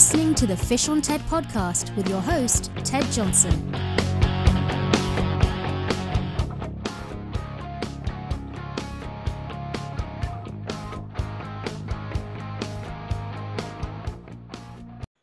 listening 0.00 0.34
to 0.34 0.46
the 0.46 0.56
Fish 0.56 0.88
on 0.88 1.02
TED 1.02 1.20
podcast 1.28 1.94
with 1.94 2.08
your 2.08 2.22
host, 2.22 2.70
Ted 2.84 3.04
Johnson. 3.12 3.70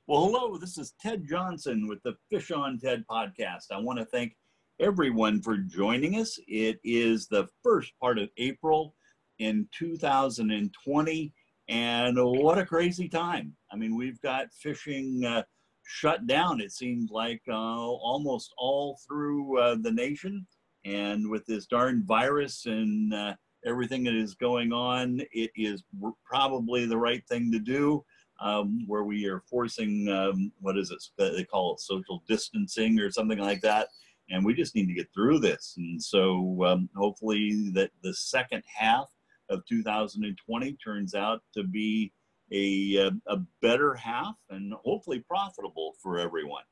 Well, 0.05 0.25
hello, 0.25 0.59
this 0.59 0.77
is 0.77 0.93
Ted 1.01 1.25
Johnson 1.27 1.87
with 1.87 2.03
the 2.03 2.15
Fish 2.29 2.51
on 2.51 2.77
TED 2.77 3.03
podcast. 3.09 3.71
I 3.71 3.79
want 3.79 3.97
to 3.97 4.05
thank 4.05 4.37
everyone 4.79 5.41
for 5.41 5.57
joining 5.57 6.17
us. 6.17 6.37
It 6.47 6.79
is 6.83 7.25
the 7.25 7.47
first 7.63 7.93
part 7.99 8.19
of 8.19 8.29
April 8.37 8.93
in 9.39 9.67
2020, 9.75 11.33
and 11.67 12.17
what 12.19 12.59
a 12.59 12.65
crazy 12.67 13.09
time. 13.09 13.56
I 13.71 13.75
mean, 13.75 13.95
we've 13.95 14.19
got 14.21 14.53
fishing 14.53 15.23
uh, 15.25 15.43
shut 15.87 16.27
down, 16.27 16.61
it 16.61 16.71
seems 16.71 17.11
like 17.11 17.41
uh, 17.47 17.53
almost 17.53 18.53
all 18.57 18.99
through 19.07 19.59
uh, 19.59 19.75
the 19.81 19.91
nation. 19.91 20.45
And 20.85 21.29
with 21.29 21.45
this 21.45 21.65
darn 21.65 22.03
virus 22.05 22.65
and 22.65 23.13
uh, 23.13 23.35
everything 23.65 24.03
that 24.05 24.13
is 24.13 24.35
going 24.35 24.71
on, 24.71 25.21
it 25.31 25.51
is 25.55 25.83
probably 26.25 26.85
the 26.85 26.97
right 26.97 27.25
thing 27.27 27.51
to 27.51 27.59
do. 27.59 28.03
Um, 28.39 28.83
where 28.85 29.03
we 29.03 29.25
are 29.25 29.41
forcing, 29.49 30.07
um, 30.09 30.51
what 30.61 30.77
is 30.77 30.91
it? 30.91 31.03
They 31.17 31.43
call 31.43 31.73
it 31.73 31.79
social 31.79 32.23
distancing 32.27 32.99
or 32.99 33.09
something 33.09 33.39
like 33.39 33.61
that. 33.61 33.87
And 34.29 34.45
we 34.45 34.53
just 34.53 34.75
need 34.75 34.85
to 34.87 34.93
get 34.93 35.11
through 35.11 35.39
this. 35.39 35.73
And 35.77 36.01
so 36.01 36.63
um, 36.63 36.87
hopefully 36.95 37.71
that 37.73 37.89
the 38.03 38.13
second 38.13 38.61
half 38.67 39.07
of 39.49 39.65
2020 39.65 40.73
turns 40.73 41.15
out 41.15 41.41
to 41.55 41.63
be 41.63 42.11
a, 42.51 43.11
a 43.27 43.37
better 43.61 43.93
half 43.95 44.35
and 44.49 44.73
hopefully 44.73 45.23
profitable 45.27 45.93
for 46.01 46.19
everyone. 46.19 46.63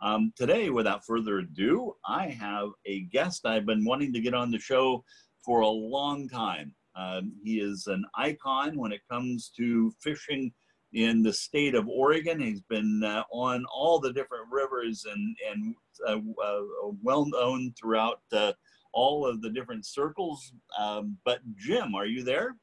Um, 0.00 0.32
today, 0.36 0.70
without 0.70 1.06
further 1.06 1.38
ado, 1.38 1.94
I 2.04 2.26
have 2.26 2.70
a 2.86 3.02
guest 3.02 3.46
I've 3.46 3.66
been 3.66 3.84
wanting 3.84 4.12
to 4.12 4.20
get 4.20 4.34
on 4.34 4.50
the 4.50 4.58
show 4.58 5.04
for 5.44 5.60
a 5.60 5.68
long 5.68 6.28
time. 6.28 6.74
Um, 6.96 7.32
he 7.42 7.60
is 7.60 7.86
an 7.86 8.04
icon 8.16 8.76
when 8.76 8.92
it 8.92 9.00
comes 9.08 9.50
to 9.56 9.92
fishing 10.00 10.52
in 10.92 11.22
the 11.22 11.32
state 11.32 11.74
of 11.74 11.88
Oregon. 11.88 12.40
He's 12.40 12.62
been 12.62 13.02
uh, 13.04 13.22
on 13.32 13.64
all 13.72 13.98
the 13.98 14.12
different 14.12 14.46
rivers 14.50 15.06
and, 15.10 15.36
and 15.50 15.74
uh, 16.06 16.42
uh, 16.42 16.90
well 17.02 17.26
known 17.26 17.72
throughout 17.80 18.20
uh, 18.32 18.52
all 18.92 19.26
of 19.26 19.40
the 19.40 19.50
different 19.50 19.86
circles. 19.86 20.52
Um, 20.78 21.16
but 21.24 21.40
Jim, 21.56 21.94
are 21.94 22.06
you 22.06 22.22
there? 22.22 22.56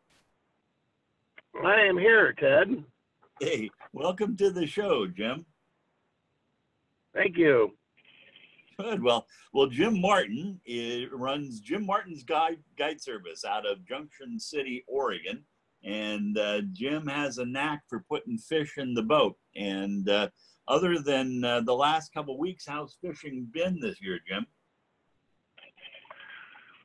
I 1.56 1.82
am 1.82 1.98
here, 1.98 2.34
Ted. 2.34 2.84
Hey, 3.42 3.70
welcome 3.92 4.38
to 4.38 4.50
the 4.50 4.66
show, 4.66 5.08
Jim. 5.08 5.46
Thank 7.14 7.38
you. 7.38 7.72
Good. 8.80 9.04
Well, 9.04 9.26
well, 9.54 9.68
Jim 9.68 10.00
Martin 10.00 10.62
runs 11.12 11.60
Jim 11.60 11.86
Martin's 11.86 12.24
guide 12.24 12.60
guide 12.78 13.02
service 13.02 13.44
out 13.44 13.66
of 13.66 13.86
Junction 13.86 14.40
City, 14.40 14.86
Oregon, 14.88 15.44
and 15.84 16.38
uh, 16.38 16.62
Jim 16.72 17.08
has 17.08 17.40
a 17.40 17.46
knack 17.46 17.82
for 17.90 18.06
putting 18.10 18.38
fish 18.38 18.78
in 18.78 18.94
the 18.94 19.04
boat. 19.04 19.36
And 19.56 20.08
uh, 20.08 20.30
other 20.68 21.00
than 21.00 21.44
uh, 21.44 21.62
the 21.62 21.74
last 21.74 22.14
couple 22.14 22.38
weeks, 22.40 22.66
how's 22.66 22.98
fishing 23.02 23.50
been 23.52 23.80
this 23.82 24.02
year, 24.02 24.20
Jim? 24.26 24.46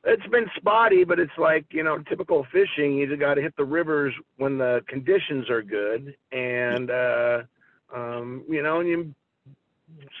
It's 0.05 0.27
been 0.27 0.49
spotty, 0.55 1.03
but 1.03 1.19
it's 1.19 1.37
like 1.37 1.65
you 1.71 1.83
know 1.83 1.97
typical 1.99 2.45
fishing. 2.51 2.97
You 2.97 3.07
just 3.07 3.19
got 3.19 3.35
to 3.35 3.41
hit 3.41 3.55
the 3.57 3.65
rivers 3.65 4.13
when 4.37 4.57
the 4.57 4.83
conditions 4.87 5.49
are 5.49 5.61
good, 5.61 6.15
and 6.31 6.91
uh, 6.91 7.41
um, 7.93 8.43
you 8.47 8.61
know, 8.61 8.79
and 8.79 8.89
you 8.89 9.15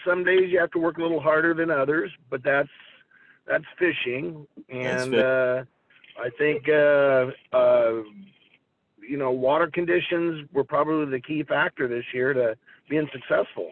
some 0.05 0.23
days 0.23 0.51
you 0.51 0.59
have 0.59 0.71
to 0.71 0.79
work 0.79 0.97
a 0.97 1.01
little 1.01 1.21
harder 1.21 1.53
than 1.53 1.69
others, 1.69 2.11
but 2.29 2.43
that's 2.43 2.69
that's 3.47 3.65
fishing, 3.77 4.47
and 4.69 5.15
uh, 5.15 5.63
I 6.17 6.29
think 6.37 6.67
uh, 6.67 7.27
uh, 7.55 8.01
you 9.07 9.17
know 9.17 9.31
water 9.31 9.69
conditions 9.71 10.49
were 10.51 10.63
probably 10.63 11.11
the 11.11 11.21
key 11.21 11.43
factor 11.43 11.87
this 11.87 12.05
year 12.13 12.33
to 12.33 12.57
being 12.89 13.07
successful. 13.13 13.71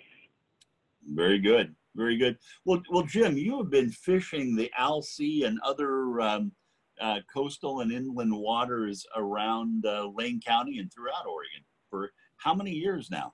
Very 1.08 1.40
good. 1.40 1.76
Very 1.96 2.18
good. 2.18 2.38
Well, 2.66 2.82
well, 2.90 3.04
Jim, 3.04 3.38
you 3.38 3.58
have 3.58 3.70
been 3.70 3.92
fishing 3.92 4.56
the 4.56 4.72
Alsea 4.78 5.48
and 5.48 5.60
other 5.64 6.22
um, 6.22 6.52
uh, 7.00 7.20
coastal 7.32 7.82
and 7.82 7.92
inland 7.92 8.36
waters 8.36 9.06
around 9.16 9.86
uh, 9.86 10.08
Lane 10.16 10.42
County 10.46 10.80
and 10.80 10.92
throughout 10.92 11.28
Oregon 11.28 11.64
for 11.90 12.12
how 12.38 12.54
many 12.54 12.72
years 12.72 13.10
now? 13.12 13.34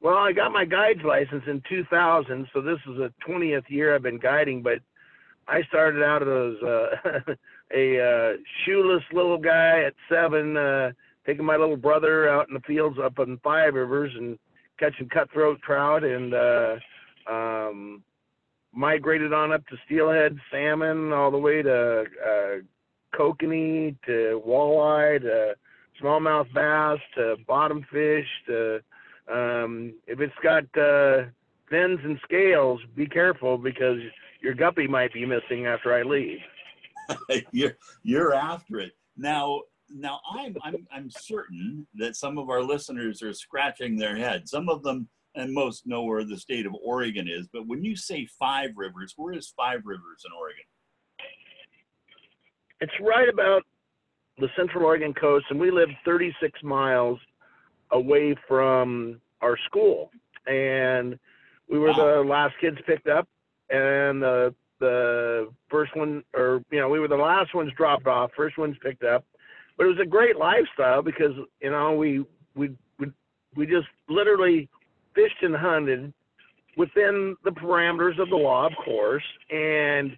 Well, 0.00 0.16
I 0.16 0.32
got 0.32 0.52
my 0.52 0.64
guide's 0.64 1.02
license 1.02 1.42
in 1.46 1.62
2000, 1.68 2.46
so 2.52 2.60
this 2.60 2.78
is 2.86 2.96
the 2.96 3.12
20th 3.26 3.68
year 3.68 3.94
I've 3.94 4.02
been 4.02 4.18
guiding. 4.18 4.62
But 4.62 4.78
I 5.48 5.62
started 5.64 6.02
out 6.02 6.22
as 6.22 6.62
uh, 7.28 7.34
a 7.74 8.36
shoeless 8.64 9.02
little 9.12 9.38
guy 9.38 9.84
at 9.84 9.94
seven, 10.08 10.56
uh, 10.56 10.92
taking 11.24 11.44
my 11.44 11.56
little 11.56 11.76
brother 11.76 12.28
out 12.28 12.48
in 12.48 12.54
the 12.54 12.60
fields 12.60 12.98
up 13.02 13.18
in 13.18 13.38
Five 13.38 13.74
Rivers 13.74 14.12
and 14.16 14.38
catching 14.78 15.08
cutthroat 15.08 15.60
trout 15.62 16.04
and 16.04 16.34
uh, 16.34 16.76
um, 17.30 18.02
migrated 18.72 19.32
on 19.32 19.52
up 19.52 19.66
to 19.66 19.76
steelhead 19.86 20.36
salmon 20.50 21.12
all 21.12 21.30
the 21.30 21.38
way 21.38 21.62
to 21.62 22.00
uh, 22.02 23.16
kokanee 23.16 23.96
to 24.04 24.42
walleye 24.46 25.20
to 25.20 25.54
smallmouth 26.00 26.52
bass 26.52 27.00
to 27.14 27.36
bottom 27.46 27.84
fish 27.90 28.26
to 28.46 28.80
um, 29.32 29.94
if 30.06 30.20
it's 30.20 30.34
got 30.42 30.64
uh, 30.78 31.24
fins 31.70 31.98
and 32.04 32.18
scales, 32.24 32.80
be 32.94 33.06
careful 33.06 33.58
because 33.58 33.98
your 34.40 34.54
guppy 34.54 34.86
might 34.86 35.12
be 35.12 35.26
missing 35.26 35.66
after 35.66 35.94
I 35.94 36.02
leave. 36.02 36.38
you're 37.52 37.76
you're 38.02 38.34
after 38.34 38.80
it 38.80 38.92
now 39.16 39.62
now 40.00 40.20
I'm, 40.30 40.56
I'm 40.62 40.86
I'm 40.92 41.10
certain 41.10 41.86
that 41.94 42.16
some 42.16 42.38
of 42.38 42.50
our 42.50 42.62
listeners 42.62 43.22
are 43.22 43.32
scratching 43.32 43.96
their 43.96 44.16
head. 44.16 44.48
Some 44.48 44.68
of 44.68 44.82
them 44.82 45.08
and 45.34 45.52
most 45.52 45.86
know 45.86 46.02
where 46.02 46.24
the 46.24 46.38
state 46.38 46.66
of 46.66 46.74
Oregon 46.82 47.28
is, 47.28 47.46
but 47.52 47.66
when 47.66 47.84
you 47.84 47.94
say 47.94 48.26
Five 48.38 48.70
Rivers, 48.76 49.14
where 49.16 49.34
is 49.34 49.52
Five 49.56 49.82
Rivers 49.84 50.24
in 50.24 50.32
Oregon? 50.32 50.64
It's 52.80 52.92
right 53.00 53.28
about 53.28 53.62
the 54.38 54.48
Central 54.56 54.84
Oregon 54.84 55.14
coast, 55.14 55.46
and 55.50 55.58
we 55.58 55.70
live 55.70 55.88
36 56.04 56.62
miles 56.62 57.18
away 57.90 58.34
from 58.48 59.20
our 59.40 59.56
school, 59.66 60.10
and 60.46 61.18
we 61.70 61.78
were 61.78 61.88
wow. 61.88 62.22
the 62.22 62.28
last 62.28 62.54
kids 62.60 62.78
picked 62.86 63.08
up, 63.08 63.28
and 63.70 64.22
the 64.22 64.54
the 64.78 65.48
first 65.70 65.96
one, 65.96 66.22
or 66.34 66.62
you 66.70 66.80
know, 66.80 66.88
we 66.88 67.00
were 67.00 67.08
the 67.08 67.16
last 67.16 67.54
ones 67.54 67.72
dropped 67.76 68.06
off. 68.06 68.30
First 68.36 68.58
ones 68.58 68.76
picked 68.82 69.04
up, 69.04 69.24
but 69.76 69.84
it 69.84 69.88
was 69.88 70.00
a 70.02 70.08
great 70.08 70.36
lifestyle 70.36 71.02
because 71.02 71.32
you 71.60 71.70
know 71.70 71.94
we 71.94 72.24
we 72.54 72.70
we 72.98 73.06
we 73.54 73.66
just 73.66 73.88
literally 74.08 74.68
fished 75.14 75.42
and 75.42 75.56
hunted 75.56 76.12
within 76.76 77.36
the 77.44 77.50
parameters 77.50 78.20
of 78.20 78.28
the 78.28 78.36
law, 78.36 78.66
of 78.66 78.72
course, 78.84 79.24
and 79.50 80.16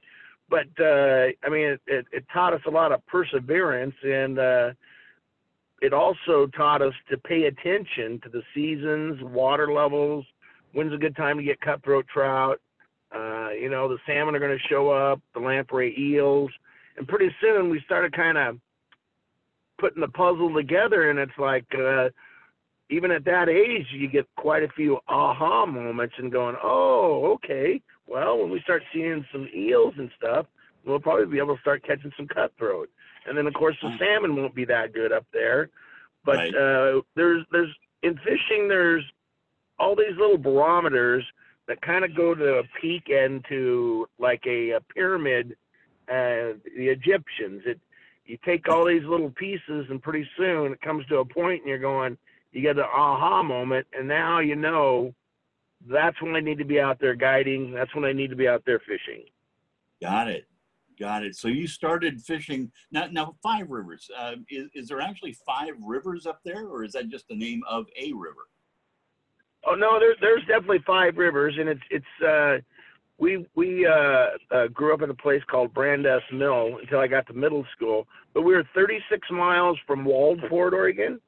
but 0.49 0.67
uh, 0.81 1.27
I 1.45 1.49
mean 1.51 1.69
it, 1.69 1.81
it, 1.87 2.07
it 2.13 2.25
taught 2.33 2.55
us 2.55 2.61
a 2.67 2.71
lot 2.71 2.93
of 2.93 3.05
perseverance 3.07 3.95
and 4.03 4.39
uh, 4.39 4.71
it 5.81 5.93
also 5.93 6.47
taught 6.57 6.83
us 6.83 6.95
to 7.11 7.17
pay 7.19 7.45
attention 7.45 8.21
to 8.23 8.29
the 8.29 8.43
seasons, 8.55 9.23
water 9.23 9.73
levels, 9.73 10.25
when's 10.73 10.93
a 10.93 10.97
good 10.97 11.17
time 11.17 11.37
to 11.39 11.43
get 11.43 11.61
cutthroat 11.61 12.07
trout. 12.13 12.61
Uh, 13.15 13.51
you 13.51 13.71
know, 13.71 13.89
the 13.89 13.97
salmon 14.07 14.35
are 14.35 14.41
going 14.41 14.57
to 14.57 14.69
show 14.69 14.91
up, 14.91 15.21
the 15.35 15.41
lamprey 15.41 15.95
eels, 15.99 16.51
and 16.97 17.09
pretty 17.09 17.31
soon 17.41 17.71
we 17.71 17.81
started 17.87 18.13
kind 18.13 18.37
of 18.37 18.59
putting 19.79 20.01
the 20.01 20.09
puzzle 20.09 20.53
together, 20.55 21.11
and 21.11 21.19
it's 21.19 21.39
like 21.39 21.67
uh, 21.75 22.09
even 22.91 23.11
at 23.11 23.25
that 23.25 23.49
age, 23.49 23.87
you 23.93 24.09
get 24.09 24.27
quite 24.37 24.63
a 24.63 24.69
few 24.69 24.99
aha 25.09 25.67
moments 25.67 26.15
and 26.19 26.33
going, 26.33 26.57
oh, 26.63 27.33
okay. 27.35 27.81
Well, 28.07 28.39
when 28.39 28.51
we 28.51 28.61
start 28.61 28.83
seeing 28.93 29.25
some 29.31 29.49
eels 29.55 29.95
and 29.99 30.11
stuff, 30.17 30.47
we'll 30.87 30.99
probably 30.99 31.27
be 31.27 31.39
able 31.39 31.55
to 31.55 31.61
start 31.61 31.87
catching 31.87 32.13
some 32.17 32.27
cutthroat. 32.27 32.89
And 33.27 33.37
then, 33.37 33.47
of 33.47 33.53
course, 33.53 33.77
the 33.83 33.89
mm. 33.89 33.99
salmon 33.99 34.37
won't 34.37 34.55
be 34.55 34.65
that 34.65 34.95
good 34.95 35.13
up 35.13 35.27
there. 35.33 35.69
But 36.25 36.37
right. 36.37 36.55
uh, 36.55 37.03
there's 37.15 37.45
there's 37.53 37.75
in 38.03 38.17
fishing, 38.17 38.69
there's 38.69 39.05
all 39.79 39.95
these 39.95 40.17
little 40.19 40.39
barometers 40.39 41.25
that 41.67 41.83
kind 41.83 42.05
of 42.05 42.17
go 42.17 42.35
to 42.35 42.59
a 42.59 42.63
peak 42.81 43.05
and 43.11 43.45
to 43.49 44.09
like 44.19 44.43
a, 44.47 44.71
a 44.71 44.81
pyramid. 44.81 45.57
Uh, 46.09 46.57
the 46.75 46.89
Egyptians, 46.89 47.63
it 47.67 47.79
you 48.29 48.39
take 48.45 48.69
all 48.69 48.85
these 48.85 49.05
little 49.05 49.31
pieces 49.31 49.87
and 49.91 50.03
pretty 50.03 50.29
soon 50.37 50.73
it 50.73 50.81
comes 50.83 51.05
to 51.07 51.19
a 51.19 51.25
point 51.25 51.63
and 51.63 51.69
you're 51.69 51.79
going 51.79 52.17
you 52.53 52.61
get 52.61 52.77
the 52.77 52.85
aha 52.85 53.43
moment 53.43 53.87
and 53.99 54.07
now 54.07 54.39
you 54.39 54.55
know 54.55 55.13
that's 55.89 56.21
when 56.23 56.37
i 56.37 56.41
need 56.41 56.59
to 56.59 56.65
be 56.65 56.81
out 56.81 56.99
there 57.01 57.15
guiding. 57.15 57.73
That's 57.73 57.95
when 57.95 58.05
i 58.05 58.13
need 58.13 58.31
to 58.31 58.37
be 58.37 58.49
out 58.49 58.63
there 58.67 58.81
fishing. 58.81 59.25
Got 60.03 60.29
it. 60.29 60.47
Got 60.99 61.25
it. 61.25 61.37
So 61.37 61.49
you 61.49 61.69
started 61.69 62.21
fishing. 62.21 62.71
Now 62.91 63.07
now 63.11 63.37
five 63.43 63.71
rivers 63.71 64.11
uh, 64.17 64.37
is, 64.51 64.69
is 64.75 64.89
there 64.89 65.01
actually 65.01 65.37
five 65.47 65.75
rivers 65.81 66.27
up 66.27 66.41
there 66.45 66.67
or 66.67 66.85
is 66.85 66.93
that 66.93 67.09
just 67.09 67.29
the 67.29 67.37
name 67.37 67.63
of 67.69 67.87
a 68.01 68.13
river? 68.13 68.49
Oh 69.67 69.75
no, 69.75 69.99
there's 69.99 70.17
there's 70.21 70.45
definitely 70.47 70.83
five 70.87 71.17
rivers, 71.17 71.57
and 71.59 71.69
it's 71.69 71.81
it's 71.91 72.25
uh, 72.25 72.59
we 73.19 73.47
we 73.55 73.87
uh, 73.87 74.27
uh, 74.55 74.69
grew 74.69 74.95
up 74.95 75.03
in 75.03 75.11
a 75.11 75.15
place 75.15 75.43
called 75.51 75.75
Brandes 75.75 76.23
Mill 76.33 76.79
until 76.81 77.01
I 77.01 77.07
got 77.07 77.27
to 77.27 77.35
middle 77.35 77.67
school. 77.77 78.07
But 78.35 78.43
we 78.43 78.55
were 78.55 78.65
36 78.75 79.29
miles 79.31 79.79
from 79.87 80.05
Waldport, 80.05 80.73
Oregon, 80.73 81.21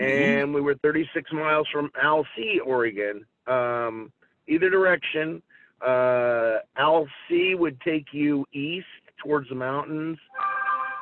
Mm-hmm. 0.00 0.40
and 0.40 0.54
we 0.54 0.60
were 0.60 0.74
36 0.76 1.30
miles 1.32 1.66
from 1.72 1.90
Alsea, 2.02 2.62
Oregon. 2.64 3.26
Um, 3.46 4.10
either 4.48 4.70
direction, 4.70 5.42
uh, 5.86 6.58
Alsea 6.78 7.56
would 7.56 7.80
take 7.82 8.06
you 8.12 8.46
east 8.52 8.86
towards 9.22 9.48
the 9.48 9.54
mountains 9.54 10.18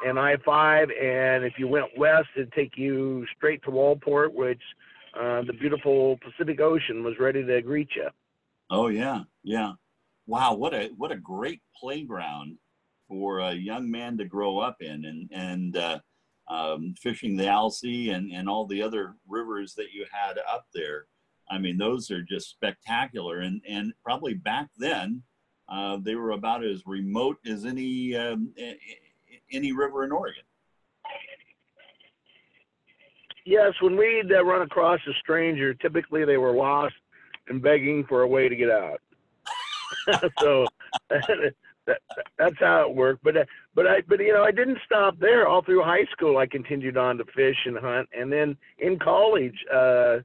and 0.04 0.19
I-5, 0.19 0.84
and 0.84 1.44
if 1.44 1.54
you 1.58 1.69
went 1.69 1.86
west, 1.96 2.28
it'd 2.34 2.52
take 2.52 2.76
you 2.76 3.26
straight 3.36 3.62
to 3.64 3.70
Waldport, 3.70 4.32
which 4.32 4.62
uh, 5.14 5.43
the 5.43 5.52
beautiful 5.52 6.19
Pacific 6.25 6.60
Ocean 6.60 7.04
was 7.04 7.14
ready 7.20 7.44
to 7.44 7.62
greet 7.62 7.90
you. 7.94 8.08
Oh 8.70 8.88
yeah, 8.88 9.20
yeah. 9.43 9.72
Wow, 10.31 10.55
what 10.55 10.73
a 10.75 10.91
what 10.97 11.11
a 11.11 11.17
great 11.17 11.61
playground 11.77 12.56
for 13.09 13.41
a 13.41 13.53
young 13.53 13.91
man 13.91 14.17
to 14.19 14.25
grow 14.25 14.61
up 14.61 14.77
in, 14.79 15.05
and 15.05 15.29
and 15.32 15.77
uh, 15.77 15.99
um, 16.49 16.94
fishing 17.03 17.37
the 17.37 17.49
Alsea 17.49 18.15
and 18.15 18.31
and 18.31 18.49
all 18.49 18.65
the 18.65 18.81
other 18.81 19.17
rivers 19.29 19.75
that 19.75 19.91
you 19.93 20.06
had 20.12 20.38
up 20.49 20.67
there. 20.73 21.06
I 21.50 21.59
mean, 21.59 21.79
those 21.79 22.12
are 22.12 22.23
just 22.23 22.49
spectacular, 22.49 23.41
and 23.41 23.61
and 23.69 23.93
probably 24.05 24.35
back 24.35 24.69
then 24.79 25.25
uh, 25.69 25.99
they 26.00 26.15
were 26.15 26.31
about 26.31 26.65
as 26.65 26.85
remote 26.87 27.38
as 27.44 27.65
any 27.65 28.15
um, 28.15 28.55
any 29.50 29.73
river 29.73 30.05
in 30.05 30.12
Oregon. 30.12 30.44
Yes, 33.44 33.73
when 33.82 33.97
we'd 33.97 34.31
uh, 34.31 34.44
run 34.44 34.62
across 34.62 35.00
a 35.09 35.12
stranger, 35.19 35.75
typically 35.75 36.25
they 36.25 36.37
were 36.37 36.55
lost 36.55 36.94
and 37.49 37.61
begging 37.61 38.05
for 38.09 38.23
a 38.23 38.29
way 38.29 38.49
to 38.49 38.55
get 38.55 38.71
out. 38.71 39.00
so 40.41 40.67
that, 41.08 41.52
that's 42.38 42.58
how 42.58 42.88
it 42.88 42.94
worked. 42.94 43.23
But 43.23 43.37
uh, 43.37 43.44
but 43.75 43.87
I 43.87 44.02
but 44.08 44.20
you 44.20 44.32
know 44.32 44.44
I 44.44 44.50
didn't 44.50 44.79
stop 44.85 45.19
there. 45.19 45.47
All 45.47 45.62
through 45.62 45.82
high 45.82 46.05
school, 46.12 46.38
I 46.38 46.47
continued 46.47 46.97
on 46.97 47.19
to 47.19 47.25
fish 47.25 47.56
and 47.67 47.79
hunt, 47.79 48.08
and 48.17 48.32
then 48.32 48.56
in 48.79 48.99
college, 48.99 49.56
uh, 49.73 50.19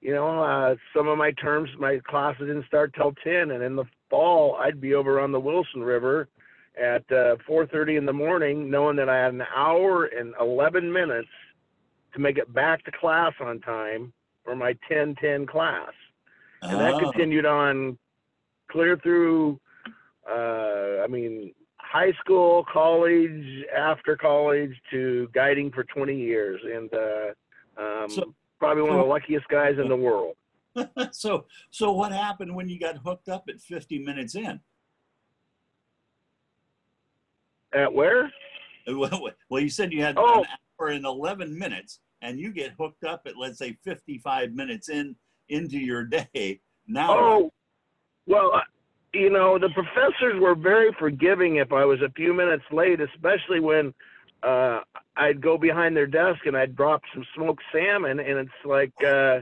you 0.00 0.14
know, 0.14 0.42
uh, 0.42 0.76
some 0.94 1.08
of 1.08 1.18
my 1.18 1.32
terms, 1.32 1.70
my 1.78 2.00
classes 2.06 2.46
didn't 2.46 2.66
start 2.66 2.94
till 2.94 3.12
ten, 3.24 3.50
and 3.50 3.62
in 3.62 3.76
the 3.76 3.84
fall, 4.10 4.56
I'd 4.60 4.80
be 4.80 4.94
over 4.94 5.20
on 5.20 5.32
the 5.32 5.40
Wilson 5.40 5.82
River 5.82 6.28
at 6.80 7.04
uh, 7.10 7.36
4:30 7.48 7.98
in 7.98 8.06
the 8.06 8.12
morning, 8.12 8.70
knowing 8.70 8.96
that 8.96 9.08
I 9.08 9.16
had 9.16 9.32
an 9.32 9.44
hour 9.54 10.04
and 10.04 10.34
11 10.40 10.92
minutes 10.92 11.28
to 12.12 12.20
make 12.20 12.38
it 12.38 12.52
back 12.52 12.84
to 12.84 12.92
class 12.92 13.32
on 13.40 13.60
time 13.60 14.12
for 14.44 14.54
my 14.54 14.74
10-10 14.90 15.48
class 15.48 15.90
and 16.62 16.80
that 16.80 16.94
Oh, 16.94 16.98
continued 16.98 17.46
on 17.46 17.98
clear 18.76 18.96
through 18.98 19.58
uh, 20.30 21.02
i 21.02 21.06
mean 21.08 21.50
high 21.78 22.12
school 22.20 22.62
college 22.70 23.64
after 23.74 24.16
college 24.16 24.72
to 24.90 25.28
guiding 25.32 25.70
for 25.72 25.82
20 25.84 26.14
years 26.14 26.60
and 26.74 26.90
uh, 26.92 27.82
um, 27.82 28.10
So- 28.10 28.34
probably 28.58 28.82
one 28.82 28.92
of 28.92 28.98
the 28.98 29.04
luckiest 29.04 29.48
guys 29.48 29.76
in 29.78 29.88
the 29.88 29.96
world 29.96 30.34
so 31.10 31.46
so 31.70 31.90
what 31.92 32.12
happened 32.12 32.54
when 32.54 32.68
you 32.68 32.78
got 32.78 32.98
hooked 32.98 33.30
up 33.30 33.44
at 33.48 33.60
50 33.60 33.98
minutes 34.00 34.34
in? 34.34 34.60
at 37.72 37.92
where 37.92 38.30
Well, 38.88 39.30
well, 39.50 39.60
you 39.60 39.68
said 39.70 39.92
you 39.92 40.02
had 40.02 40.16
Oh. 40.18 40.40
an 40.42 40.46
hour 40.80 40.88
and 40.90 41.04
11 41.04 41.58
minutes, 41.58 41.98
and 42.22 42.38
you 42.38 42.52
get 42.52 42.70
hooked 42.78 43.02
up 43.02 43.22
at, 43.26 43.36
let's 43.36 43.58
say, 43.58 43.76
55 43.82 44.52
minutes 44.52 44.88
in 44.90 45.16
into 45.48 45.76
your 45.76 46.04
day. 46.04 46.60
Now, 46.86 47.18
oh 47.18 47.52
well 48.26 48.50
you 49.14 49.30
know 49.30 49.58
the 49.58 49.70
professors 49.70 50.40
were 50.40 50.54
very 50.54 50.92
forgiving 50.98 51.56
if 51.56 51.72
i 51.72 51.84
was 51.84 52.00
a 52.02 52.10
few 52.10 52.34
minutes 52.34 52.64
late 52.70 53.00
especially 53.00 53.60
when 53.60 53.94
uh 54.42 54.80
i'd 55.16 55.40
go 55.40 55.56
behind 55.56 55.96
their 55.96 56.06
desk 56.06 56.44
and 56.46 56.56
i'd 56.56 56.76
drop 56.76 57.02
some 57.14 57.24
smoked 57.34 57.62
salmon 57.72 58.20
and 58.20 58.38
it's 58.38 58.50
like 58.64 58.92
uh 59.06 59.38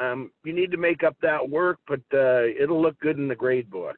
um 0.00 0.30
you 0.44 0.52
need 0.52 0.70
to 0.70 0.76
make 0.76 1.02
up 1.02 1.16
that 1.22 1.48
work 1.48 1.78
but 1.88 2.00
uh 2.12 2.42
it'll 2.60 2.80
look 2.80 2.98
good 3.00 3.18
in 3.18 3.28
the 3.28 3.34
grade 3.34 3.70
book 3.70 3.96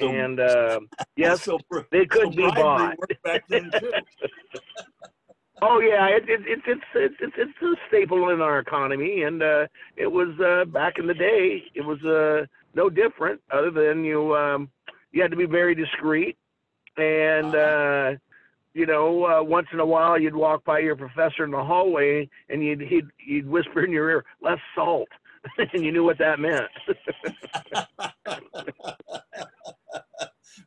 So- 0.00 0.08
and 0.08 0.40
uh 0.40 0.80
yes 1.16 1.42
so, 1.42 1.58
they 1.90 2.06
could 2.06 2.22
so 2.24 2.30
be 2.30 2.48
bought 2.54 2.96
worked 2.98 3.22
back 3.22 3.44
then 3.48 3.70
too. 3.78 3.92
oh 5.62 5.80
yeah 5.80 6.06
it, 6.06 6.28
it, 6.28 6.40
it's 6.46 6.62
it's 6.66 6.80
it's 6.94 7.14
it's 7.20 7.34
it's 7.36 7.62
a 7.62 7.74
staple 7.88 8.30
in 8.30 8.40
our 8.40 8.58
economy 8.58 9.22
and 9.22 9.42
uh 9.42 9.66
it 9.96 10.10
was 10.10 10.28
uh 10.40 10.64
back 10.64 10.98
in 10.98 11.06
the 11.06 11.14
day 11.14 11.62
it 11.74 11.82
was 11.82 12.02
uh 12.04 12.46
no 12.74 12.90
different 12.90 13.40
other 13.50 13.70
than 13.70 14.04
you 14.04 14.34
um 14.36 14.70
you 15.12 15.22
had 15.22 15.30
to 15.30 15.36
be 15.36 15.46
very 15.46 15.74
discreet. 15.74 16.36
And 16.96 17.54
uh 17.54 18.12
you 18.74 18.86
know 18.86 19.24
uh, 19.26 19.42
once 19.42 19.68
in 19.72 19.80
a 19.80 19.86
while 19.86 20.18
you'd 20.18 20.34
walk 20.34 20.64
by 20.64 20.78
your 20.80 20.96
professor 20.96 21.44
in 21.44 21.50
the 21.50 21.62
hallway 21.62 22.28
and 22.48 22.64
you'd 22.64 22.80
he'd, 22.80 23.06
he'd 23.18 23.46
whisper 23.46 23.84
in 23.84 23.92
your 23.92 24.10
ear 24.10 24.24
less 24.40 24.58
salt. 24.74 25.08
And 25.72 25.84
you 25.84 25.90
knew 25.90 26.04
what 26.04 26.18
that 26.18 26.38
meant. 26.38 26.70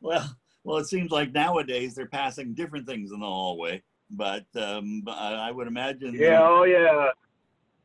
Well, 0.02 0.36
well, 0.64 0.78
it 0.78 0.88
seems 0.88 1.12
like 1.12 1.32
nowadays 1.32 1.96
they're 1.96 2.08
passing 2.08 2.54
different 2.54 2.88
things 2.88 3.12
in 3.12 3.20
the 3.20 3.26
hallway, 3.26 3.84
but 4.10 4.46
um, 4.56 5.04
I 5.08 5.34
I 5.34 5.52
would 5.52 5.68
imagine 5.68 6.14
the- 6.14 6.20
yeah 6.24 6.42
oh 6.44 6.64
yeah. 6.64 7.10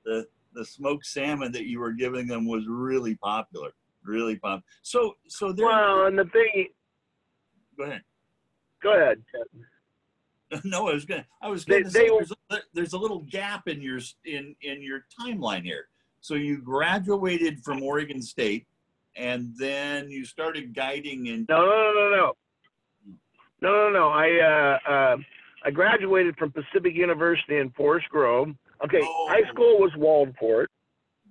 The 0.04 0.26
the 0.52 0.64
smoked 0.64 1.06
salmon 1.06 1.52
that 1.52 1.66
you 1.66 1.78
were 1.78 1.92
giving 1.92 2.26
them 2.26 2.46
was 2.46 2.66
really 2.66 3.14
popular, 3.16 3.70
really 4.04 4.36
popular. 4.36 4.62
So, 4.82 5.16
so 5.28 5.52
there. 5.52 5.66
well 5.66 6.06
and 6.06 6.18
the 6.18 6.24
thing 6.26 6.68
go 7.78 7.84
ahead. 7.84 8.02
go 8.82 8.92
ahead 8.94 9.22
No, 10.64 10.88
I 10.88 10.94
was 10.94 11.04
gonna. 11.04 11.24
I 11.40 11.48
was 11.48 11.64
They- 11.64 11.80
gonna 11.82 11.90
say 11.92 12.08
they- 12.08 12.08
there's, 12.08 12.32
a, 12.50 12.56
there's 12.74 12.92
a 12.92 12.98
little 12.98 13.20
gap 13.30 13.68
in 13.68 13.80
your 13.80 14.00
in 14.24 14.54
in 14.62 14.82
your 14.82 15.04
timeline 15.20 15.62
here. 15.62 15.88
So 16.20 16.34
you 16.34 16.58
graduated 16.58 17.60
from 17.60 17.82
Oregon 17.82 18.20
State, 18.20 18.66
and 19.16 19.54
then 19.56 20.10
you 20.10 20.24
started 20.24 20.74
guiding 20.74 21.26
in. 21.28 21.46
No, 21.48 21.64
no, 21.64 21.92
no, 21.94 22.10
no, 22.10 22.16
no. 22.16 22.32
No, 23.62 23.70
no, 23.70 23.90
no. 23.90 24.08
I 24.08 24.78
uh, 24.86 24.90
uh, 24.90 25.16
I 25.64 25.70
graduated 25.70 26.36
from 26.36 26.50
Pacific 26.50 26.94
University 26.96 27.58
in 27.58 27.70
Forest 27.70 28.08
Grove. 28.08 28.48
Okay, 28.84 29.00
Oh. 29.02 29.26
high 29.30 29.48
school 29.52 29.78
was 29.78 29.92
Waldport. 29.96 30.66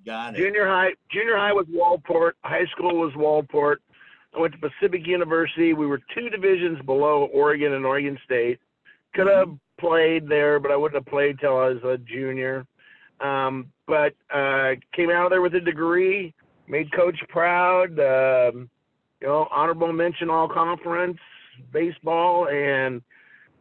Got 0.05 0.35
it. 0.35 0.37
Junior 0.37 0.67
high, 0.67 0.91
junior 1.11 1.37
high 1.37 1.53
was 1.53 1.65
Waldport. 1.67 2.31
High 2.43 2.65
school 2.71 2.97
was 2.97 3.13
Waldport. 3.13 3.77
I 4.35 4.39
went 4.39 4.53
to 4.53 4.59
Pacific 4.59 5.07
University. 5.07 5.73
We 5.73 5.87
were 5.87 6.01
two 6.15 6.29
divisions 6.29 6.79
below 6.85 7.29
Oregon 7.33 7.73
and 7.73 7.85
Oregon 7.85 8.17
State. 8.23 8.59
Could 9.13 9.27
have 9.27 9.49
played 9.79 10.27
there, 10.27 10.59
but 10.59 10.71
I 10.71 10.75
wouldn't 10.75 11.03
have 11.03 11.11
played 11.11 11.39
till 11.39 11.57
I 11.57 11.69
was 11.69 11.83
a 11.83 11.97
junior. 11.97 12.65
Um, 13.19 13.71
but 13.87 14.13
uh, 14.33 14.75
came 14.95 15.09
out 15.09 15.25
of 15.25 15.29
there 15.31 15.41
with 15.41 15.55
a 15.55 15.59
degree. 15.59 16.33
Made 16.67 16.93
coach 16.93 17.17
proud. 17.29 17.99
Um, 17.99 18.69
you 19.19 19.27
know, 19.27 19.47
honorable 19.51 19.91
mention 19.91 20.29
all 20.29 20.47
conference 20.47 21.17
baseball, 21.73 22.47
and 22.47 23.01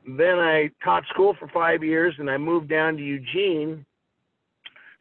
then 0.06 0.38
I 0.38 0.70
taught 0.84 1.04
school 1.12 1.34
for 1.38 1.48
five 1.48 1.82
years, 1.82 2.14
and 2.18 2.30
I 2.30 2.36
moved 2.36 2.68
down 2.68 2.96
to 2.96 3.02
Eugene 3.02 3.84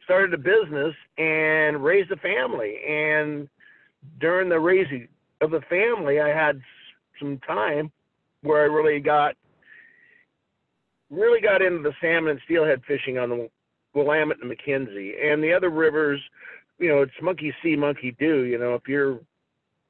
started 0.08 0.32
a 0.32 0.38
business 0.38 0.94
and 1.18 1.84
raised 1.84 2.10
a 2.10 2.16
family. 2.16 2.78
And 2.88 3.46
during 4.20 4.48
the 4.48 4.58
raising 4.58 5.06
of 5.42 5.50
the 5.50 5.60
family, 5.68 6.18
I 6.18 6.28
had 6.28 6.62
some 7.18 7.38
time 7.46 7.92
where 8.42 8.62
I 8.62 8.66
really 8.66 9.00
got 9.00 9.36
really 11.10 11.40
got 11.42 11.60
into 11.60 11.82
the 11.82 11.92
salmon 12.00 12.30
and 12.30 12.40
steelhead 12.44 12.80
fishing 12.86 13.18
on 13.18 13.28
the 13.28 13.50
Willamette 13.94 14.38
and 14.42 14.50
McKenzie 14.50 15.12
and 15.22 15.42
the 15.42 15.52
other 15.52 15.70
rivers. 15.70 16.20
You 16.78 16.88
know, 16.88 17.02
it's 17.02 17.12
monkey 17.20 17.52
see, 17.62 17.76
monkey 17.76 18.16
do. 18.18 18.44
You 18.44 18.58
know, 18.58 18.74
if 18.74 18.88
you're 18.88 19.20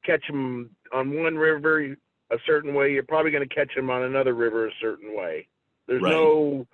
catch 0.05 0.25
them 0.27 0.69
on 0.93 1.21
one 1.21 1.35
river 1.35 1.95
a 2.31 2.37
certain 2.45 2.73
way, 2.73 2.91
you're 2.91 3.03
probably 3.03 3.31
going 3.31 3.47
to 3.47 3.55
catch 3.55 3.73
them 3.73 3.89
on 3.89 4.03
another 4.03 4.33
river 4.33 4.67
a 4.67 4.71
certain 4.81 5.15
way. 5.15 5.47
There's 5.87 6.01
Right. 6.01 6.11
no 6.11 6.67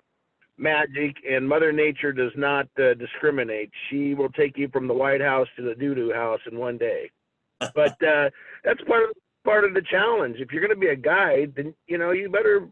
magic, 0.58 1.16
and 1.30 1.48
Mother 1.48 1.72
Nature 1.72 2.14
does 2.14 2.32
not 2.36 2.68
uh, 2.80 2.94
discriminate. 2.96 3.72
She 3.90 4.14
will 4.14 4.30
take 4.30 4.58
you 4.58 4.68
from 4.70 4.88
the 4.88 4.94
White 4.94 5.22
House 5.22 5.48
to 5.58 5.62
the 5.64 5.76
doo 5.76 5.96
doo 5.96 6.14
house 6.14 6.40
in 6.50 6.58
one 6.58 6.78
day. 6.78 7.10
But 7.74 8.02
uh, 8.04 8.30
that's 8.64 8.82
part 8.88 9.10
of 9.10 9.16
part 9.44 9.64
of 9.64 9.74
the 9.74 9.82
challenge. 9.82 10.38
If 10.40 10.52
you're 10.52 10.62
going 10.62 10.76
to 10.78 10.80
be 10.80 10.88
a 10.90 10.96
guide, 10.96 11.54
then 11.56 11.74
you 11.88 11.98
know 11.98 12.12
you 12.12 12.30
better 12.30 12.68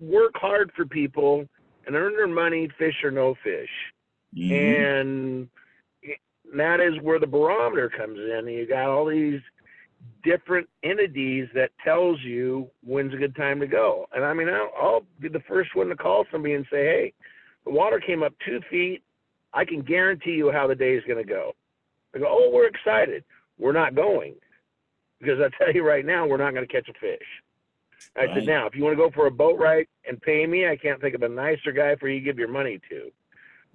work 0.00 0.32
hard 0.36 0.70
for 0.76 0.86
people 0.86 1.46
and 1.86 1.94
earn 1.96 2.14
their 2.14 2.26
money, 2.28 2.68
fish 2.78 3.02
or 3.02 3.10
no 3.10 3.34
fish 3.42 3.68
Mhm. 4.36 5.00
and 5.00 5.48
that 6.54 6.80
is 6.80 7.00
where 7.02 7.18
the 7.18 7.26
barometer 7.26 7.88
comes 7.88 8.18
in. 8.18 8.46
You 8.46 8.66
got 8.66 8.88
all 8.88 9.06
these 9.06 9.40
different 10.22 10.68
entities 10.82 11.48
that 11.54 11.70
tells 11.84 12.20
you 12.22 12.68
when's 12.84 13.14
a 13.14 13.16
good 13.16 13.36
time 13.36 13.60
to 13.60 13.66
go. 13.66 14.06
And 14.14 14.24
I 14.24 14.32
mean, 14.34 14.48
I'll, 14.48 14.70
I'll 14.80 15.02
be 15.20 15.28
the 15.28 15.42
first 15.48 15.74
one 15.74 15.88
to 15.88 15.96
call 15.96 16.24
somebody 16.30 16.54
and 16.54 16.66
say, 16.70 16.84
"Hey, 16.84 17.12
the 17.64 17.70
water 17.70 18.00
came 18.00 18.22
up 18.22 18.34
two 18.44 18.60
feet. 18.70 19.02
I 19.52 19.64
can 19.64 19.82
guarantee 19.82 20.32
you 20.32 20.50
how 20.50 20.66
the 20.66 20.74
day 20.74 20.94
is 20.94 21.04
going 21.04 21.22
to 21.24 21.28
go. 21.28 21.52
I 22.14 22.18
go, 22.18 22.26
oh, 22.28 22.50
we're 22.52 22.66
excited. 22.66 23.24
We're 23.58 23.72
not 23.72 23.94
going 23.94 24.34
because 25.20 25.38
I 25.40 25.48
tell 25.62 25.72
you 25.74 25.86
right 25.86 26.04
now, 26.04 26.26
we're 26.26 26.36
not 26.36 26.54
going 26.54 26.66
to 26.66 26.72
catch 26.72 26.88
a 26.88 26.98
fish. 26.98 27.26
I 28.16 28.24
Right. 28.24 28.30
said, 28.34 28.46
now, 28.46 28.66
if 28.66 28.74
you 28.74 28.84
want 28.84 28.96
to 28.96 29.02
go 29.02 29.10
for 29.10 29.26
a 29.26 29.30
boat 29.30 29.58
ride 29.58 29.86
and 30.06 30.20
pay 30.20 30.46
me, 30.46 30.66
I 30.68 30.76
can't 30.76 31.00
think 31.00 31.14
of 31.14 31.22
a 31.22 31.28
nicer 31.28 31.72
guy 31.72 31.96
for 31.96 32.08
you 32.08 32.20
to 32.20 32.24
give 32.24 32.38
your 32.38 32.48
money 32.48 32.80
to. 32.88 33.10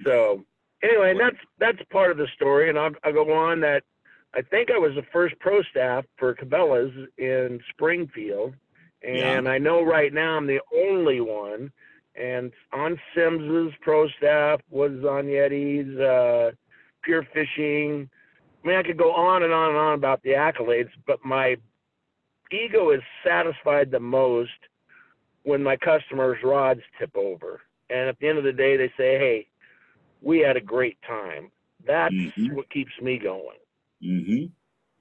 So 0.03 0.43
anyway, 0.81 1.11
and 1.11 1.19
that's 1.19 1.37
that's 1.59 1.77
part 1.91 2.11
of 2.11 2.17
the 2.17 2.27
story, 2.35 2.69
and 2.69 2.77
I'll, 2.77 2.91
I'll 3.03 3.13
go 3.13 3.31
on 3.31 3.59
that. 3.61 3.83
I 4.35 4.41
think 4.41 4.71
I 4.71 4.77
was 4.77 4.95
the 4.95 5.05
first 5.13 5.37
pro 5.39 5.61
staff 5.63 6.05
for 6.17 6.33
Cabela's 6.33 7.09
in 7.17 7.59
Springfield, 7.69 8.55
and 9.03 9.47
I 9.47 9.57
know 9.59 9.83
right 9.83 10.11
now 10.11 10.37
I'm 10.37 10.47
the 10.47 10.61
only 10.75 11.21
one. 11.21 11.71
And 12.15 12.51
on 12.71 12.99
Simms's 13.15 13.73
pro 13.81 14.07
staff 14.09 14.61
was 14.69 15.03
on 15.03 15.25
Yeti's, 15.25 15.99
uh, 15.99 16.51
Pure 17.03 17.27
Fishing. 17.33 18.09
I 18.63 18.67
mean, 18.67 18.77
I 18.77 18.83
could 18.83 18.97
go 18.97 19.11
on 19.13 19.43
and 19.43 19.51
on 19.51 19.69
and 19.69 19.77
on 19.77 19.93
about 19.95 20.21
the 20.23 20.31
accolades, 20.31 20.91
but 21.05 21.23
my 21.25 21.57
ego 22.51 22.91
is 22.91 23.01
satisfied 23.25 23.91
the 23.91 23.99
most 23.99 24.51
when 25.43 25.63
my 25.63 25.75
customers' 25.75 26.41
rods 26.43 26.81
tip 26.97 27.15
over. 27.15 27.61
And 27.89 28.07
at 28.09 28.17
the 28.19 28.27
end 28.29 28.37
of 28.37 28.43
the 28.43 28.53
day, 28.53 28.77
they 28.77 28.89
say, 28.89 29.17
hey, 29.17 29.47
we 30.21 30.39
had 30.39 30.55
a 30.55 30.61
great 30.61 31.01
time. 31.01 31.51
That's 31.85 32.13
Mhm. 32.13 32.53
what 32.53 32.69
keeps 32.69 32.99
me 33.01 33.17
going. 33.17 33.57
Mm-hmm. 34.03 34.45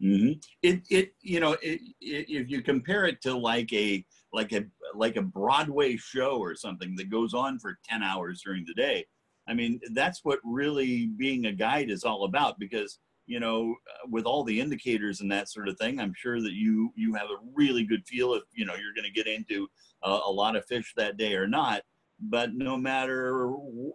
Mm-hmm. 0.03 0.33
It 0.63 0.83
it 0.91 1.15
you 1.21 1.39
know 1.39 1.53
it, 1.63 1.81
it, 2.01 2.27
if 2.29 2.51
you 2.51 2.61
compare 2.63 3.07
it 3.07 3.23
to 3.23 3.37
like 3.37 3.73
a 3.73 4.05
like 4.33 4.53
a 4.53 4.65
like 4.95 5.17
a 5.17 5.23
Broadway 5.23 5.97
show 5.97 6.39
or 6.39 6.57
something 6.57 6.97
that 6.97 7.11
goes 7.11 7.35
on 7.35 7.59
for 7.61 7.79
ten 7.89 8.03
hours 8.03 8.43
during 8.45 8.65
the 8.67 8.75
day, 8.75 9.07
I 9.47 9.55
mean 9.55 9.81
that's 9.95 10.25
what 10.25 10.41
really 10.45 11.07
being 11.07 11.47
a 11.47 11.53
guide 11.53 11.89
is 11.89 12.03
all 12.03 12.25
about 12.25 12.59
because 12.59 12.99
you 13.27 13.39
know 13.39 13.77
with 14.09 14.25
all 14.25 14.43
the 14.43 14.61
indicators 14.61 15.21
and 15.21 15.31
that 15.31 15.49
sort 15.49 15.69
of 15.69 15.79
thing, 15.79 16.01
I'm 16.01 16.15
sure 16.17 16.41
that 16.41 16.53
you 16.53 16.93
you 16.97 17.15
have 17.15 17.29
a 17.31 17.39
really 17.55 17.85
good 17.85 18.05
feel 18.05 18.35
if 18.35 18.43
you 18.53 18.65
know 18.65 18.75
you're 18.75 18.95
going 18.95 19.05
to 19.05 19.23
get 19.23 19.33
into 19.33 19.69
a 20.03 20.31
lot 20.31 20.57
of 20.57 20.67
fish 20.67 20.93
that 20.97 21.17
day 21.17 21.35
or 21.35 21.47
not. 21.47 21.83
But 22.19 22.55
no 22.55 22.77
matter 22.77 23.53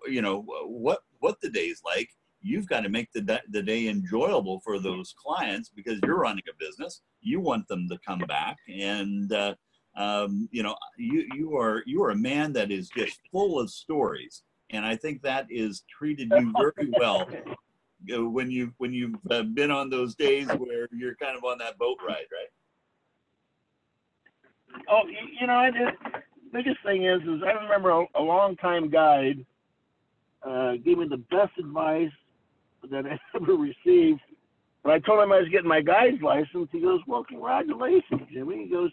you 0.07 0.21
know 0.21 0.45
what 0.65 0.99
what 1.19 1.41
the 1.41 1.49
day's 1.49 1.81
like, 1.83 2.09
you've 2.41 2.67
got 2.67 2.81
to 2.81 2.89
make 2.89 3.11
the, 3.13 3.41
the 3.49 3.61
day 3.61 3.87
enjoyable 3.87 4.59
for 4.61 4.79
those 4.79 5.13
clients 5.17 5.69
because 5.69 5.99
you're 6.03 6.19
running 6.19 6.43
a 6.49 6.55
business. 6.57 7.01
You 7.21 7.39
want 7.39 7.67
them 7.67 7.87
to 7.89 7.97
come 8.05 8.19
back, 8.19 8.57
and 8.67 9.31
uh, 9.33 9.55
um, 9.95 10.47
you 10.51 10.63
know 10.63 10.75
you 10.97 11.27
you 11.35 11.57
are 11.57 11.83
you 11.85 12.03
are 12.03 12.11
a 12.11 12.15
man 12.15 12.53
that 12.53 12.71
is 12.71 12.89
just 12.89 13.19
full 13.31 13.59
of 13.59 13.69
stories, 13.69 14.43
and 14.69 14.85
I 14.85 14.95
think 14.95 15.21
that 15.23 15.47
is 15.49 15.83
treated 15.89 16.31
you 16.35 16.53
very 16.57 16.91
well 16.99 17.27
when 18.07 18.51
you 18.51 18.73
when 18.77 18.93
you've 18.93 19.15
uh, 19.31 19.43
been 19.43 19.71
on 19.71 19.89
those 19.89 20.15
days 20.15 20.47
where 20.47 20.87
you're 20.91 21.15
kind 21.15 21.37
of 21.37 21.43
on 21.43 21.57
that 21.59 21.77
boat 21.77 21.97
ride, 22.07 22.25
right? 22.31 22.49
Oh, 24.89 25.01
you, 25.39 25.47
know, 25.47 25.53
I 25.53 25.71
did. 25.71 25.93
Biggest 26.53 26.77
thing 26.85 27.05
is, 27.05 27.21
is 27.23 27.41
I 27.43 27.51
remember 27.51 27.89
a, 27.89 28.05
a 28.15 28.21
longtime 28.21 28.89
guide 28.89 29.45
uh, 30.43 30.73
gave 30.73 30.97
me 30.99 31.07
the 31.07 31.17
best 31.17 31.51
advice 31.57 32.11
that 32.89 33.05
I 33.05 33.19
ever 33.35 33.53
received. 33.53 34.21
When 34.83 34.95
I 34.95 34.99
told 34.99 35.23
him 35.23 35.31
I 35.31 35.39
was 35.39 35.49
getting 35.49 35.67
my 35.67 35.81
guide's 35.81 36.21
license, 36.21 36.69
he 36.71 36.79
goes, 36.79 37.01
"Well, 37.07 37.23
congratulations, 37.23 38.21
Jimmy." 38.31 38.63
He 38.65 38.69
goes, 38.69 38.91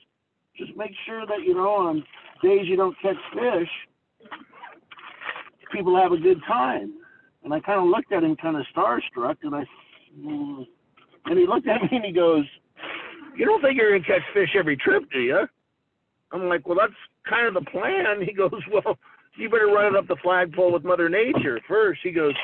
"Just 0.56 0.76
make 0.76 0.92
sure 1.06 1.26
that 1.26 1.42
you 1.44 1.54
know 1.54 1.70
on 1.70 2.04
days 2.42 2.66
you 2.66 2.76
don't 2.76 2.96
catch 3.00 3.16
fish, 3.32 3.68
people 5.72 5.96
have 6.00 6.12
a 6.12 6.18
good 6.18 6.40
time." 6.46 6.94
And 7.44 7.52
I 7.52 7.60
kind 7.60 7.78
of 7.78 7.86
looked 7.86 8.12
at 8.12 8.24
him, 8.24 8.36
kind 8.36 8.56
of 8.56 8.64
starstruck, 8.74 9.36
and 9.42 9.54
I, 9.54 9.64
mm. 10.18 10.66
and 11.26 11.38
he 11.38 11.46
looked 11.46 11.68
at 11.68 11.82
me 11.90 11.96
and 11.96 12.04
he 12.04 12.12
goes, 12.12 12.44
"You 13.36 13.44
don't 13.44 13.60
think 13.60 13.76
you're 13.76 13.96
gonna 13.98 14.04
catch 14.04 14.26
fish 14.32 14.50
every 14.58 14.76
trip, 14.76 15.04
do 15.12 15.20
you?" 15.20 15.46
I'm 16.34 16.48
like, 16.48 16.66
well, 16.66 16.76
that's 16.78 16.98
kind 17.28 17.46
of 17.46 17.54
the 17.54 17.70
plan. 17.70 18.20
He 18.26 18.32
goes, 18.32 18.50
well, 18.72 18.98
you 19.36 19.48
better 19.48 19.66
run 19.66 19.94
it 19.94 19.98
up 19.98 20.08
the 20.08 20.16
flagpole 20.22 20.72
with 20.72 20.84
Mother 20.84 21.08
Nature 21.08 21.60
first. 21.66 22.00
He 22.02 22.10
goes, 22.10 22.34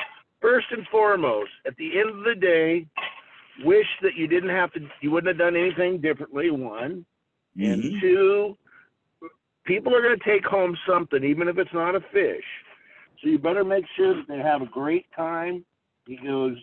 first 0.41 0.67
and 0.71 0.85
foremost, 0.87 1.51
at 1.65 1.75
the 1.77 1.99
end 1.99 2.09
of 2.09 2.23
the 2.23 2.35
day, 2.35 2.85
wish 3.63 3.87
that 4.01 4.15
you 4.15 4.27
didn't 4.27 4.49
have 4.49 4.71
to, 4.73 4.79
you 5.01 5.11
wouldn't 5.11 5.27
have 5.27 5.37
done 5.37 5.55
anything 5.55 6.01
differently. 6.01 6.49
One, 6.49 7.05
and 7.57 7.83
Mhm. 7.83 8.01
two, 8.01 8.57
people 9.65 9.95
are 9.95 10.01
going 10.01 10.17
to 10.17 10.25
take 10.25 10.45
home 10.45 10.77
something, 10.87 11.23
even 11.23 11.47
if 11.47 11.57
it's 11.57 11.73
not 11.73 11.95
a 11.95 12.01
fish. 12.01 12.45
So 13.21 13.29
you 13.29 13.37
better 13.37 13.63
make 13.63 13.85
sure 13.95 14.15
that 14.15 14.27
they 14.27 14.39
have 14.39 14.61
a 14.61 14.65
great 14.65 15.05
time. 15.15 15.63
He 16.07 16.15
goes, 16.17 16.57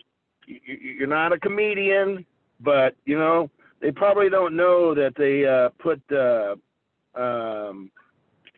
"You- 0.45 0.59
you- 0.65 0.91
you're 0.91 1.07
not 1.07 1.31
a 1.31 1.39
comedian, 1.39 2.25
but 2.59 2.95
you 3.05 3.17
know 3.17 3.49
they 3.79 3.91
probably 3.91 4.29
don't 4.29 4.55
know 4.55 4.93
that 4.93 5.15
they 5.15 5.45
uh, 5.45 5.69
put 5.79 6.01
uh, 6.11 6.57
um, 7.15 7.89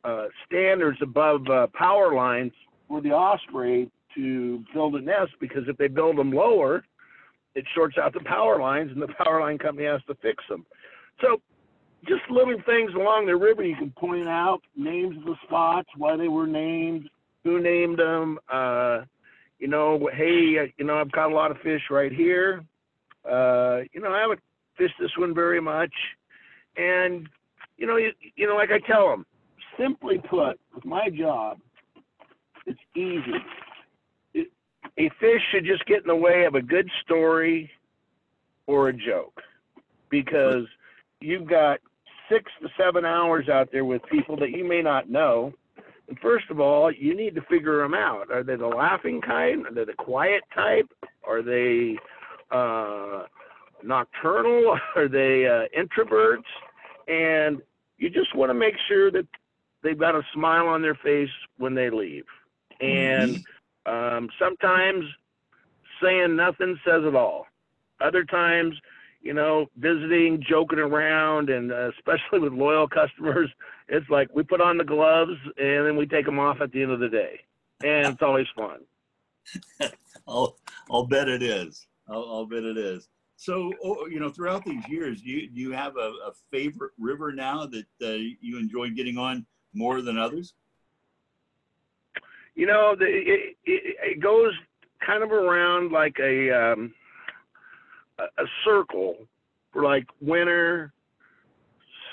uh, 0.04 0.28
standards 0.46 1.00
above 1.02 1.48
uh, 1.48 1.68
power 1.68 2.14
lines 2.14 2.54
for 2.88 3.02
the 3.02 3.12
osprey 3.12 3.90
to 4.16 4.64
build 4.74 4.96
a 4.96 5.02
nest 5.02 5.32
because 5.40 5.64
if 5.68 5.78
they 5.78 5.88
build 5.88 6.18
them 6.18 6.32
lower, 6.32 6.84
it 7.56 7.66
shorts 7.76 7.98
out 7.98 8.14
the 8.14 8.22
power 8.22 8.60
lines, 8.60 8.92
and 8.92 9.02
the 9.02 9.08
power 9.24 9.42
line 9.42 9.58
company 9.58 9.88
has 9.88 10.02
to 10.08 10.16
fix 10.16 10.44
them. 10.50 10.66
So 11.22 11.42
just 12.08 12.22
little 12.30 12.56
things 12.66 12.92
along 12.96 13.28
the 13.28 13.36
river 13.36 13.64
you 13.64 13.76
can 13.76 13.92
point 13.92 14.28
out, 14.28 14.62
names 14.76 15.18
of 15.18 15.24
the 15.26 15.36
spots, 15.44 15.90
why 15.98 16.18
they 16.18 16.28
were 16.28 16.48
named, 16.48 17.10
who 17.44 17.62
named 17.62 18.00
them. 18.00 18.40
Uh, 18.52 19.02
you 19.60 19.68
know, 19.68 20.10
hey, 20.14 20.58
uh, 20.60 20.72
you 20.78 20.86
know, 20.86 20.98
I've 20.98 21.12
caught 21.12 21.32
a 21.32 21.36
lot 21.36 21.52
of 21.52 21.58
fish 21.60 21.82
right 21.92 22.12
here. 22.12 22.64
Uh, 23.30 23.82
you 23.94 24.02
know, 24.02 24.12
I 24.12 24.22
haven't 24.22 24.40
fished 24.78 24.96
this 25.00 25.12
one 25.18 25.36
very 25.36 25.62
much, 25.62 25.94
and 26.76 27.30
you 27.78 27.86
know, 27.86 27.98
you, 27.98 28.12
you 28.36 28.48
know, 28.48 28.56
like 28.56 28.70
I 28.72 28.80
tell 28.80 29.10
them, 29.10 29.26
simply 29.78 30.20
put, 30.28 30.60
with 30.74 30.86
my 30.86 31.10
job, 31.10 31.60
it's 32.66 32.80
easy. 32.96 33.38
Fish 35.22 35.42
should 35.52 35.66
just 35.66 35.86
get 35.86 36.02
in 36.02 36.08
the 36.08 36.16
way 36.16 36.46
of 36.46 36.56
a 36.56 36.62
good 36.62 36.90
story 37.06 37.70
or 38.66 38.90
a 38.90 38.94
joke, 38.94 39.42
because 40.10 40.66
you've 41.22 41.48
got 41.48 41.80
six 42.30 42.52
to 42.62 42.70
seven 42.78 43.06
hours 43.06 43.48
out 43.48 43.70
there 43.72 43.86
with 43.86 44.02
people 44.12 44.36
that 44.38 44.50
you 44.50 44.68
may 44.68 44.82
not 44.82 45.10
know. 45.10 45.54
And 46.08 46.18
first 46.20 46.46
of 46.50 46.60
all, 46.60 46.92
you 46.92 47.16
need 47.16 47.36
to 47.36 47.42
figure 47.42 47.82
them 47.82 47.94
out. 47.94 48.32
Are 48.32 48.44
they 48.44 48.56
the 48.56 48.68
laughing 48.68 49.22
kind? 49.22 49.66
Are 49.68 49.74
they 49.74 49.86
the 49.86 49.94
quiet 49.94 50.42
type? 50.54 50.90
Are 51.24 51.42
they 51.42 51.98
uh, 52.50 53.24
nocturnal? 53.84 54.78
Are 54.96 55.08
they 55.08 55.46
uh, 55.46 55.66
introverts? 55.78 56.44
And 57.08 57.62
you 57.98 58.10
just 58.10 58.36
want 58.36 58.50
to 58.50 58.54
make 58.56 58.74
sure 58.88 59.12
that 59.12 59.28
they've 59.84 60.00
got 60.00 60.16
a 60.16 60.24
smile 60.34 60.68
on 60.68 60.82
their 60.82 60.96
face 60.96 61.30
when 61.58 61.76
they 61.76 61.90
leave. 61.90 62.26
And 62.80 63.44
um, 63.86 64.30
sometimes 64.40 65.06
saying 66.02 66.36
nothing 66.36 66.78
says 66.86 67.04
it 67.04 67.16
all. 67.16 67.46
Other 68.00 68.24
times, 68.24 68.76
you 69.22 69.34
know, 69.34 69.68
visiting, 69.78 70.44
joking 70.48 70.80
around, 70.80 71.50
and 71.50 71.72
uh, 71.72 71.90
especially 71.90 72.40
with 72.40 72.54
loyal 72.54 72.88
customers, 72.88 73.50
it's 73.88 74.10
like 74.10 74.30
we 74.34 74.44
put 74.44 74.62
on 74.62 74.78
the 74.78 74.84
gloves 74.84 75.38
and 75.58 75.86
then 75.86 75.96
we 75.96 76.06
take 76.06 76.26
them 76.26 76.40
off 76.40 76.58
at 76.62 76.72
the 76.72 76.82
end 76.82 76.92
of 76.92 77.00
the 77.00 77.10
day, 77.10 77.40
and 77.84 78.14
it's 78.14 78.22
always 78.22 78.48
fun. 78.56 78.80
I'll 80.28 80.58
I'll 80.90 81.08
bet 81.08 81.28
it 81.28 81.44
is. 81.44 81.88
I'll, 82.08 82.26
I'll 82.30 82.46
bet 82.46 82.64
it 82.64 82.78
is. 82.78 83.08
So, 83.42 83.72
you 84.08 84.20
know, 84.20 84.30
throughout 84.30 84.64
these 84.64 84.88
years, 84.88 85.24
do 85.24 85.32
you, 85.32 85.50
you 85.52 85.72
have 85.72 85.98
a, 85.98 86.12
a 86.28 86.32
favorite 86.52 86.92
river 87.00 87.32
now 87.32 87.66
that 87.66 87.86
uh, 88.04 88.20
you 88.40 88.60
enjoy 88.60 88.92
getting 88.92 89.18
on 89.18 89.48
more 89.74 90.04
than 90.04 90.16
others? 90.16 90.54
You 92.62 92.68
know, 92.68 92.96
the, 92.96 93.06
it, 93.06 93.58
it, 93.66 93.96
it 94.04 94.22
goes 94.22 94.54
kind 95.04 95.24
of 95.24 95.32
around 95.32 95.92
like 95.92 96.18
a 96.20 96.52
um, 96.52 96.94
a, 98.20 98.44
circle 98.64 99.16
for 99.74 99.82
like 99.82 100.06
winter, 100.22 100.94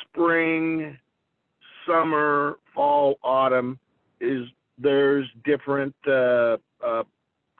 spring, 0.00 0.96
summer, 1.86 2.54
fall, 2.74 3.18
autumn. 3.22 3.78
Is 4.22 4.46
there's 4.78 5.26
different 5.44 5.94
uh, 6.06 6.56
uh, 6.82 7.02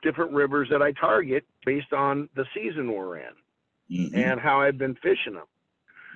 different 0.01 0.31
rivers 0.31 0.67
that 0.71 0.81
I 0.81 0.91
target 0.93 1.45
based 1.67 1.93
on 1.93 2.27
the 2.35 2.45
season 2.55 2.91
we're 2.91 3.17
in 3.17 3.33
Mhm, 3.91 4.15
and 4.15 4.39
how 4.39 4.61
I've 4.61 4.79
been 4.79 4.95
fishing 4.95 5.35
them. 5.35 5.45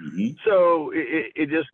mhm, 0.02 0.36
So 0.44 0.90
it, 0.90 1.06
it, 1.08 1.34
it 1.36 1.50
just 1.52 1.70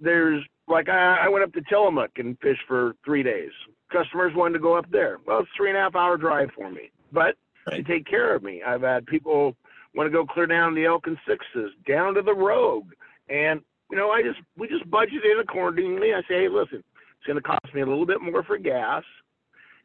there's 0.00 0.42
like 0.66 0.88
I, 0.88 1.26
I 1.26 1.28
went 1.28 1.44
up 1.44 1.52
to 1.52 1.62
Tillamook 1.68 2.10
and 2.16 2.36
fished 2.40 2.62
for 2.66 2.96
three 3.04 3.22
days. 3.22 3.52
Customers 3.90 4.32
wanted 4.34 4.54
to 4.54 4.58
go 4.58 4.76
up 4.76 4.90
there. 4.90 5.18
Well, 5.26 5.40
it's 5.40 5.48
three 5.56 5.68
and 5.70 5.78
a 5.78 5.80
half 5.80 5.94
hour 5.94 6.16
drive 6.16 6.50
for 6.56 6.70
me, 6.70 6.90
but 7.12 7.36
they 7.70 7.82
take 7.82 8.06
care 8.06 8.34
of 8.34 8.42
me. 8.42 8.62
I've 8.62 8.82
had 8.82 9.06
people 9.06 9.56
want 9.94 10.06
to 10.06 10.10
go 10.12 10.26
clear 10.26 10.46
down 10.46 10.74
the 10.74 10.84
Elk 10.86 11.06
and 11.06 11.16
Sixes, 11.26 11.70
down 11.86 12.14
to 12.14 12.22
the 12.22 12.34
Rogue, 12.34 12.92
and 13.28 13.60
you 13.90 13.96
know 13.96 14.10
I 14.10 14.22
just 14.22 14.40
we 14.56 14.68
just 14.68 14.88
budget 14.90 15.24
in 15.24 15.38
accordingly. 15.40 16.12
I 16.14 16.20
say, 16.22 16.42
hey, 16.42 16.48
listen, 16.48 16.82
it's 17.18 17.26
going 17.26 17.36
to 17.36 17.42
cost 17.42 17.72
me 17.74 17.80
a 17.80 17.86
little 17.86 18.06
bit 18.06 18.20
more 18.20 18.42
for 18.42 18.58
gas, 18.58 19.04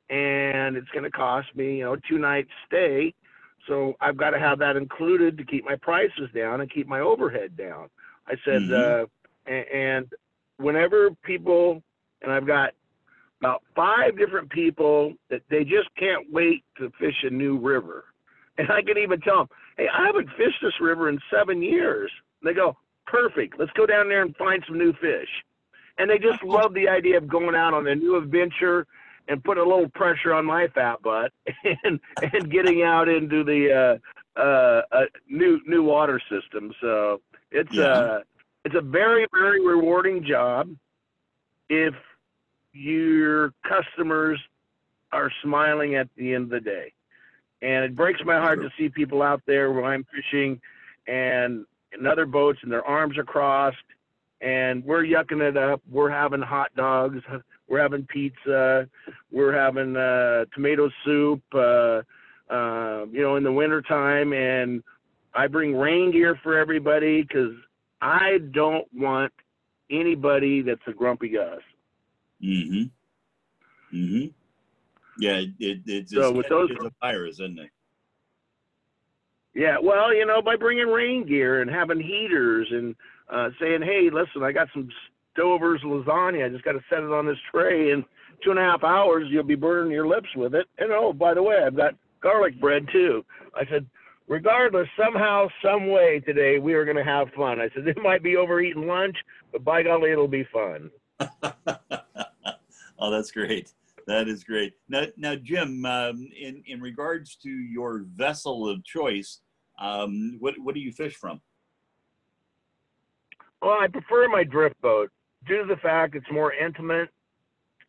and 0.10 0.76
it's 0.76 0.90
going 0.90 1.04
to 1.04 1.12
cost 1.12 1.48
me 1.56 1.78
you 1.78 1.84
know 1.84 1.96
two 2.10 2.18
nights 2.18 2.50
stay. 2.68 3.14
So 3.68 3.94
I've 4.02 4.18
got 4.18 4.32
to 4.32 4.40
have 4.40 4.58
that 4.60 4.76
included 4.76 5.38
to 5.38 5.44
keep 5.46 5.64
my 5.64 5.76
prices 5.76 6.30
down 6.34 6.62
and 6.62 6.72
keep 6.72 6.88
my 6.88 7.00
overhead 7.00 7.56
down. 7.56 7.90
I 8.28 8.34
said, 8.44 8.64
Mhm. 8.64 9.04
uh, 9.04 9.06
and, 9.46 9.66
and 9.68 10.14
whenever 10.58 11.12
people, 11.24 11.84
and 12.24 12.32
I've 12.32 12.48
got 12.48 12.74
about 13.42 13.64
five 13.76 14.18
different 14.18 14.50
people 14.52 15.14
that 15.32 15.42
they 15.50 15.64
just 15.64 15.90
can't 15.98 16.32
wait 16.32 16.64
to 16.78 16.92
fish 17.00 17.16
a 17.24 17.30
new 17.30 17.58
river. 17.58 18.06
And 18.58 18.70
I 18.72 18.84
can 18.84 18.98
even 19.00 19.20
tell 19.22 19.38
them, 19.40 19.48
hey, 19.78 19.88
I 19.92 20.06
haven't 20.06 20.30
fished 20.38 20.60
this 20.62 20.80
river 20.80 21.10
in 21.10 21.20
seven 21.34 21.62
years. 21.62 22.12
And 22.42 22.50
they 22.50 22.54
go, 22.54 22.78
perfect. 23.08 23.56
Let's 23.58 23.72
go 23.72 23.88
down 23.88 24.10
there 24.10 24.22
and 24.22 24.36
find 24.36 24.64
some 24.68 24.78
new 24.78 24.94
fish. 24.94 25.30
And 25.98 26.08
they 26.10 26.20
just 26.20 26.44
love 26.44 26.76
the 26.76 26.88
idea 26.88 27.18
of 27.18 27.28
going 27.28 27.56
out 27.56 27.74
on 27.74 27.88
a 27.88 27.96
new 27.96 28.16
adventure 28.16 28.86
and 29.28 29.44
put 29.44 29.58
a 29.58 29.64
little 29.64 29.90
pressure 29.90 30.34
on 30.34 30.46
my 30.46 30.68
fat 30.76 31.02
butt 31.02 31.32
and 31.84 32.00
and 32.22 32.52
getting 32.52 32.84
out 32.84 33.08
into 33.08 33.44
the 33.44 34.00
uh, 34.38 34.40
uh, 34.40 34.82
uh, 34.92 35.06
new 35.28 35.60
new 35.66 35.84
water 35.84 36.22
system. 36.30 36.72
So 36.82 37.22
it's 37.52 37.70
Yeah. 37.72 37.86
uh 37.86 38.20
it's 38.66 38.76
a 38.76 38.82
very 38.82 39.26
very 39.34 39.66
rewarding 39.66 40.24
job 40.28 40.70
if 41.70 41.94
your 42.74 43.54
customers 43.68 44.40
are 45.12 45.32
smiling 45.44 45.96
at 45.96 46.08
the 46.16 46.34
end 46.34 46.46
of 46.46 46.50
the 46.50 46.60
day. 46.60 46.94
And 47.62 47.86
it 47.86 47.96
breaks 47.96 48.22
my 48.26 48.38
heart 48.38 48.62
to 48.62 48.70
see 48.78 48.90
people 48.90 49.22
out 49.22 49.42
there 49.46 49.72
where 49.72 49.86
I'm 49.86 50.06
fishing 50.16 50.60
and 51.08 51.66
in 51.98 52.08
other 52.08 52.26
boats 52.26 52.60
and 52.64 52.72
their 52.72 52.86
arms 52.86 53.18
are 53.18 53.24
crossed 53.24 53.78
and 54.42 54.84
we're 54.84 55.04
yucking 55.04 55.42
it 55.42 55.58
up. 55.58 55.82
We're 55.90 56.10
having 56.10 56.42
hot 56.42 56.74
dogs. 56.76 57.20
We're 57.68 57.80
having 57.80 58.06
pizza. 58.06 58.90
We're 59.32 59.54
having 59.54 59.96
uh, 59.96 60.44
tomato 60.54 60.90
soup, 61.06 61.42
uh, 61.54 62.02
uh, 62.54 63.06
you 63.10 63.22
know, 63.22 63.38
in 63.38 63.44
the 63.44 63.52
wintertime. 63.52 64.34
And 64.34 64.84
I 65.34 65.48
bring 65.48 65.78
rain 65.78 66.12
gear 66.12 66.38
for 66.44 66.58
everybody 66.58 67.22
because 67.22 67.54
I 68.02 68.40
don't 68.52 68.88
want 68.94 69.32
anybody 69.90 70.64
that's 70.64 70.82
a 70.86 70.92
grumpy 70.92 71.30
Gus. 71.30 71.62
Mm-hmm. 72.44 73.96
Mm-hmm. 73.98 74.26
Yeah, 75.20 75.38
it, 75.38 75.50
it, 75.60 75.82
it's 75.86 76.12
So 76.14 76.32
with 76.32 76.48
those- 76.50 76.70
a 76.72 76.92
virus, 77.02 77.36
isn't 77.36 77.60
it? 77.60 77.70
Yeah, 79.54 79.78
well, 79.84 80.16
you 80.16 80.26
know, 80.26 80.42
by 80.42 80.56
bringing 80.56 80.88
rain 80.88 81.26
gear 81.28 81.62
and 81.62 81.70
having 81.70 82.00
heaters 82.00 82.68
and 82.72 82.96
uh, 83.30 83.50
saying, 83.60 83.82
"Hey, 83.82 84.10
listen, 84.10 84.44
I 84.44 84.54
got 84.54 84.70
some 84.74 84.88
Stouffer's 85.38 85.82
lasagna. 85.84 86.46
I 86.46 86.50
just 86.50 86.64
got 86.64 86.72
to 86.72 86.80
set 86.90 87.00
it 87.04 87.12
on 87.12 87.26
this 87.26 87.38
tray. 87.52 87.92
In 87.92 88.06
two 88.44 88.52
and 88.52 88.60
a 88.60 88.64
half 88.64 88.86
hours, 88.86 89.28
you'll 89.30 89.44
be 89.44 89.56
burning 89.56 89.92
your 89.92 90.08
lips 90.08 90.30
with 90.38 90.56
it. 90.56 90.68
And 90.78 90.94
oh, 90.94 91.12
by 91.12 91.34
the 91.34 91.44
way, 91.44 91.58
I've 91.66 91.76
got 91.76 91.96
garlic 92.22 92.62
bread 92.62 92.88
too." 92.94 93.26
I 93.54 93.66
said, 93.70 93.86
regardless, 94.30 94.88
somehow, 94.98 95.50
some 95.62 95.90
way 95.90 96.22
today, 96.22 96.58
we 96.58 96.74
are 96.74 96.86
going 96.86 96.96
to 96.96 97.04
have 97.04 97.28
fun. 97.36 97.60
I 97.60 97.70
said, 97.76 97.86
it 97.90 97.98
might 98.02 98.24
be 98.24 98.38
overeating 98.38 98.88
lunch, 98.88 99.18
but 99.52 99.66
by 99.66 99.84
golly, 99.84 100.12
it'll 100.12 100.30
be 100.30 100.46
fun. 100.54 100.90
oh, 103.02 103.12
that's 103.12 103.32
great. 103.32 103.74
That 104.08 104.28
is 104.28 104.44
great. 104.44 104.74
Now, 104.90 105.06
now, 105.18 105.36
Jim, 105.36 105.86
um, 105.86 106.28
in 106.40 106.64
in 106.66 106.82
regards 106.82 107.36
to 107.38 107.50
your 107.50 108.06
vessel 108.16 108.68
of 108.68 108.84
choice, 108.84 109.42
um, 109.80 110.38
what 110.40 110.56
what 110.60 110.76
do 110.76 110.82
you 110.82 110.92
fish 110.92 111.16
from? 111.16 111.42
Well, 113.62 113.78
I 113.80 113.88
prefer 113.88 114.28
my 114.28 114.44
drift 114.44 114.80
boat 114.82 115.12
due 115.48 115.60
to 115.60 115.68
the 115.68 115.80
fact 115.82 116.16
it's 116.16 116.32
more 116.32 116.54
intimate. 116.54 117.10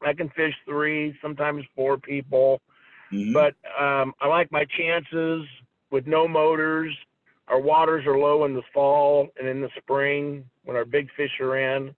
I 0.05 0.13
can 0.13 0.29
fish 0.31 0.55
three, 0.67 1.17
sometimes 1.23 1.65
four 1.75 1.97
people. 1.99 2.61
Mhm. 3.13 3.35
but 3.35 3.55
um, 3.79 4.15
I 4.23 4.27
like 4.27 4.51
my 4.51 4.65
chances 4.65 5.47
with 5.91 6.07
no 6.07 6.27
motors. 6.27 6.97
Our 7.49 7.61
waters 7.61 8.07
are 8.07 8.19
low 8.19 8.47
in 8.47 8.55
the 8.55 8.63
fall 8.73 9.29
and 9.39 9.47
in 9.47 9.61
the 9.61 9.69
spring 9.77 10.49
when 10.65 10.77
our 10.77 10.87
big 10.87 11.11
fish 11.15 11.39
are 11.41 11.59
in. 11.59 11.95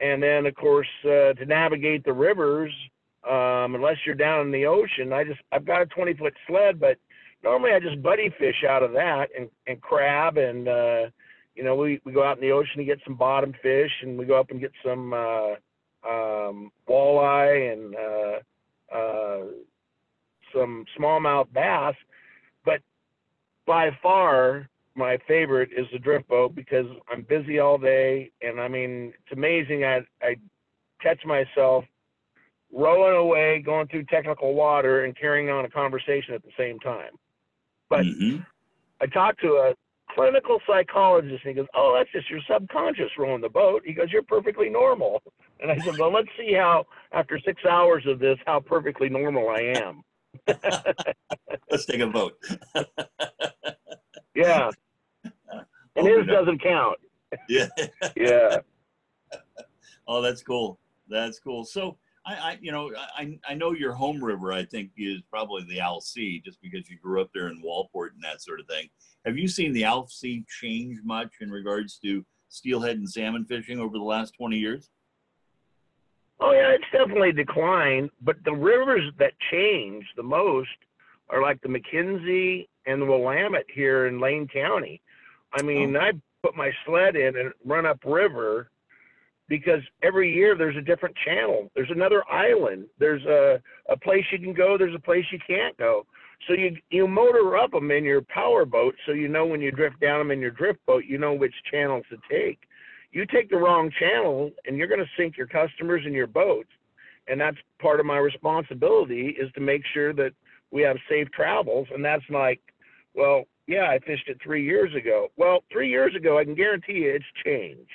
And 0.00 0.22
then, 0.22 0.46
of 0.46 0.54
course, 0.54 0.88
uh, 1.04 1.32
to 1.32 1.46
navigate 1.46 2.04
the 2.04 2.12
rivers, 2.12 2.72
um, 3.26 3.74
unless 3.74 3.96
you're 4.04 4.14
down 4.14 4.46
in 4.46 4.52
the 4.52 4.66
ocean, 4.66 5.12
I 5.12 5.24
just 5.24 5.40
I've 5.50 5.64
got 5.64 5.82
a 5.82 5.86
20 5.86 6.14
foot 6.14 6.34
sled, 6.46 6.78
but 6.78 6.96
normally 7.42 7.72
I 7.72 7.80
just 7.80 8.02
buddy 8.02 8.32
fish 8.38 8.64
out 8.68 8.82
of 8.82 8.92
that 8.92 9.28
and, 9.36 9.48
and 9.66 9.80
crab 9.80 10.36
and 10.36 10.68
uh, 10.68 11.10
you 11.54 11.64
know 11.64 11.74
we, 11.74 12.00
we 12.04 12.12
go 12.12 12.22
out 12.22 12.36
in 12.36 12.42
the 12.42 12.52
ocean 12.52 12.78
to 12.78 12.84
get 12.84 13.00
some 13.04 13.16
bottom 13.16 13.52
fish 13.62 13.90
and 14.02 14.16
we 14.16 14.26
go 14.26 14.38
up 14.38 14.50
and 14.50 14.60
get 14.60 14.72
some 14.84 15.12
uh, 15.12 15.54
um, 16.08 16.70
walleye 16.88 17.72
and 17.72 17.96
uh, 17.96 18.96
uh, 18.96 19.44
some 20.54 20.84
smallmouth 20.98 21.52
bass, 21.52 21.94
but 22.64 22.80
by 23.66 23.90
far 24.02 24.68
my 24.96 25.18
favorite 25.28 25.70
is 25.76 25.86
the 25.92 25.98
drift 25.98 26.28
boat 26.28 26.54
because 26.54 26.86
I'm 27.12 27.22
busy 27.22 27.58
all 27.58 27.78
day, 27.78 28.30
and 28.42 28.60
I 28.60 28.68
mean 28.68 29.12
it's 29.22 29.32
amazing. 29.32 29.84
I 29.84 30.00
I 30.22 30.36
catch 31.00 31.24
myself 31.24 31.84
rowing 32.72 33.16
away, 33.16 33.60
going 33.60 33.86
through 33.88 34.04
technical 34.04 34.54
water, 34.54 35.04
and 35.04 35.16
carrying 35.16 35.50
on 35.50 35.64
a 35.64 35.70
conversation 35.70 36.34
at 36.34 36.42
the 36.42 36.52
same 36.56 36.78
time. 36.80 37.12
But 37.88 38.04
Mhm. 38.04 38.46
I 39.00 39.06
talked 39.06 39.40
to 39.42 39.56
a 39.56 39.74
clinical 40.10 40.60
psychologist, 40.66 41.44
and 41.44 41.50
he 41.50 41.54
goes, 41.54 41.68
"Oh, 41.74 41.94
that's 41.94 42.10
just 42.10 42.30
your 42.30 42.40
subconscious 42.48 43.16
rowing 43.18 43.42
the 43.42 43.48
boat." 43.48 43.82
He 43.84 43.92
goes, 43.92 44.10
"You're 44.10 44.22
perfectly 44.22 44.70
normal." 44.70 45.22
And 45.60 45.70
I 45.70 45.80
said, 45.84 45.96
"Well, 45.98 46.10
let's 46.10 46.28
see 46.36 46.54
how 46.54 46.86
after 47.12 47.38
six 47.38 47.64
hours 47.64 48.06
of 48.06 48.18
this, 48.18 48.38
how 48.46 48.60
perfectly 48.60 49.08
normal 49.08 49.48
I 49.48 49.60
am." 49.60 50.02
Let's 51.70 51.86
take 51.86 52.00
a 52.00 52.06
vote. 52.06 52.38
Yeah, 54.34 54.70
and 55.96 56.06
his 56.06 56.26
doesn't 56.26 56.62
count. 56.62 56.98
Yeah. 57.48 57.66
Yeah. 58.16 58.58
Oh, 60.08 60.22
that's 60.22 60.40
cool. 60.40 60.78
That's 61.08 61.40
cool. 61.40 61.64
So 61.64 61.98
I, 62.24 62.34
I 62.34 62.58
you 62.60 62.70
know, 62.70 62.92
I, 63.18 63.36
I 63.48 63.54
know 63.54 63.72
your 63.72 63.92
home 63.92 64.22
river. 64.22 64.52
I 64.52 64.64
think 64.64 64.90
is 64.96 65.20
probably 65.28 65.64
the 65.64 65.80
Alsea, 65.80 66.40
just 66.44 66.62
because 66.62 66.88
you 66.88 66.96
grew 66.96 67.20
up 67.20 67.30
there 67.34 67.48
in 67.48 67.60
Waldport 67.60 68.10
and 68.14 68.22
that 68.22 68.40
sort 68.40 68.60
of 68.60 68.68
thing. 68.68 68.88
Have 69.24 69.36
you 69.36 69.48
seen 69.48 69.72
the 69.72 69.84
Alsea 69.84 70.44
change 70.60 70.98
much 71.02 71.32
in 71.40 71.50
regards 71.50 71.98
to 72.04 72.24
steelhead 72.48 72.98
and 72.98 73.10
salmon 73.10 73.44
fishing 73.46 73.80
over 73.80 73.98
the 73.98 74.04
last 74.04 74.34
twenty 74.38 74.58
years? 74.58 74.90
Oh 76.38 76.52
yeah, 76.52 76.68
it's 76.68 76.84
definitely 76.92 77.32
declined, 77.32 78.10
but 78.20 78.36
the 78.44 78.52
rivers 78.52 79.10
that 79.18 79.32
change 79.50 80.04
the 80.16 80.22
most 80.22 80.68
are 81.30 81.42
like 81.42 81.60
the 81.62 81.68
McKenzie 81.68 82.68
and 82.86 83.00
the 83.00 83.06
Willamette 83.06 83.66
here 83.74 84.06
in 84.06 84.20
Lane 84.20 84.46
County. 84.46 85.00
I 85.52 85.62
mean, 85.62 85.96
oh. 85.96 86.00
I 86.00 86.12
put 86.42 86.56
my 86.56 86.70
sled 86.84 87.16
in 87.16 87.36
and 87.36 87.52
run 87.64 87.86
up 87.86 88.00
river 88.04 88.70
because 89.48 89.80
every 90.02 90.32
year 90.32 90.56
there's 90.56 90.76
a 90.76 90.82
different 90.82 91.16
channel. 91.24 91.70
There's 91.74 91.90
another 91.90 92.22
island. 92.30 92.86
There's 92.98 93.24
a 93.24 93.60
a 93.88 93.96
place 93.96 94.24
you 94.32 94.38
can 94.38 94.52
go. 94.52 94.76
There's 94.76 94.94
a 94.94 95.00
place 95.00 95.24
you 95.30 95.38
can't 95.46 95.76
go. 95.76 96.06
So 96.46 96.54
you 96.54 96.76
you 96.90 97.08
motor 97.08 97.56
up 97.56 97.70
them 97.70 97.90
in 97.90 98.04
your 98.04 98.22
power 98.22 98.64
boat, 98.64 98.94
so 99.06 99.12
you 99.12 99.28
know 99.28 99.46
when 99.46 99.60
you 99.60 99.70
drift 99.70 100.00
down 100.00 100.18
them 100.18 100.30
in 100.30 100.40
your 100.40 100.50
drift 100.50 100.84
boat, 100.86 101.04
you 101.06 101.18
know 101.18 101.34
which 101.34 101.54
channels 101.70 102.04
to 102.10 102.16
take. 102.30 102.58
You 103.12 103.24
take 103.24 103.48
the 103.48 103.56
wrong 103.56 103.90
channel, 103.98 104.50
and 104.66 104.76
you're 104.76 104.88
going 104.88 105.00
to 105.00 105.10
sink 105.16 105.36
your 105.36 105.46
customers 105.46 106.02
and 106.04 106.14
your 106.14 106.26
boats. 106.26 106.68
And 107.28 107.40
that's 107.40 107.56
part 107.80 107.98
of 107.98 108.06
my 108.06 108.18
responsibility 108.18 109.36
is 109.40 109.50
to 109.52 109.60
make 109.60 109.82
sure 109.94 110.12
that 110.12 110.32
we 110.70 110.82
have 110.82 110.96
safe 111.08 111.30
travels. 111.32 111.88
And 111.92 112.04
that's 112.04 112.22
like, 112.28 112.60
well, 113.14 113.44
yeah, 113.66 113.90
I 113.90 113.98
fished 114.00 114.28
it 114.28 114.38
three 114.42 114.64
years 114.64 114.94
ago. 114.94 115.28
Well, 115.36 115.62
three 115.72 115.88
years 115.90 116.14
ago, 116.14 116.38
I 116.38 116.44
can 116.44 116.54
guarantee 116.54 116.94
you 117.04 117.10
it's 117.14 117.24
changed, 117.44 117.90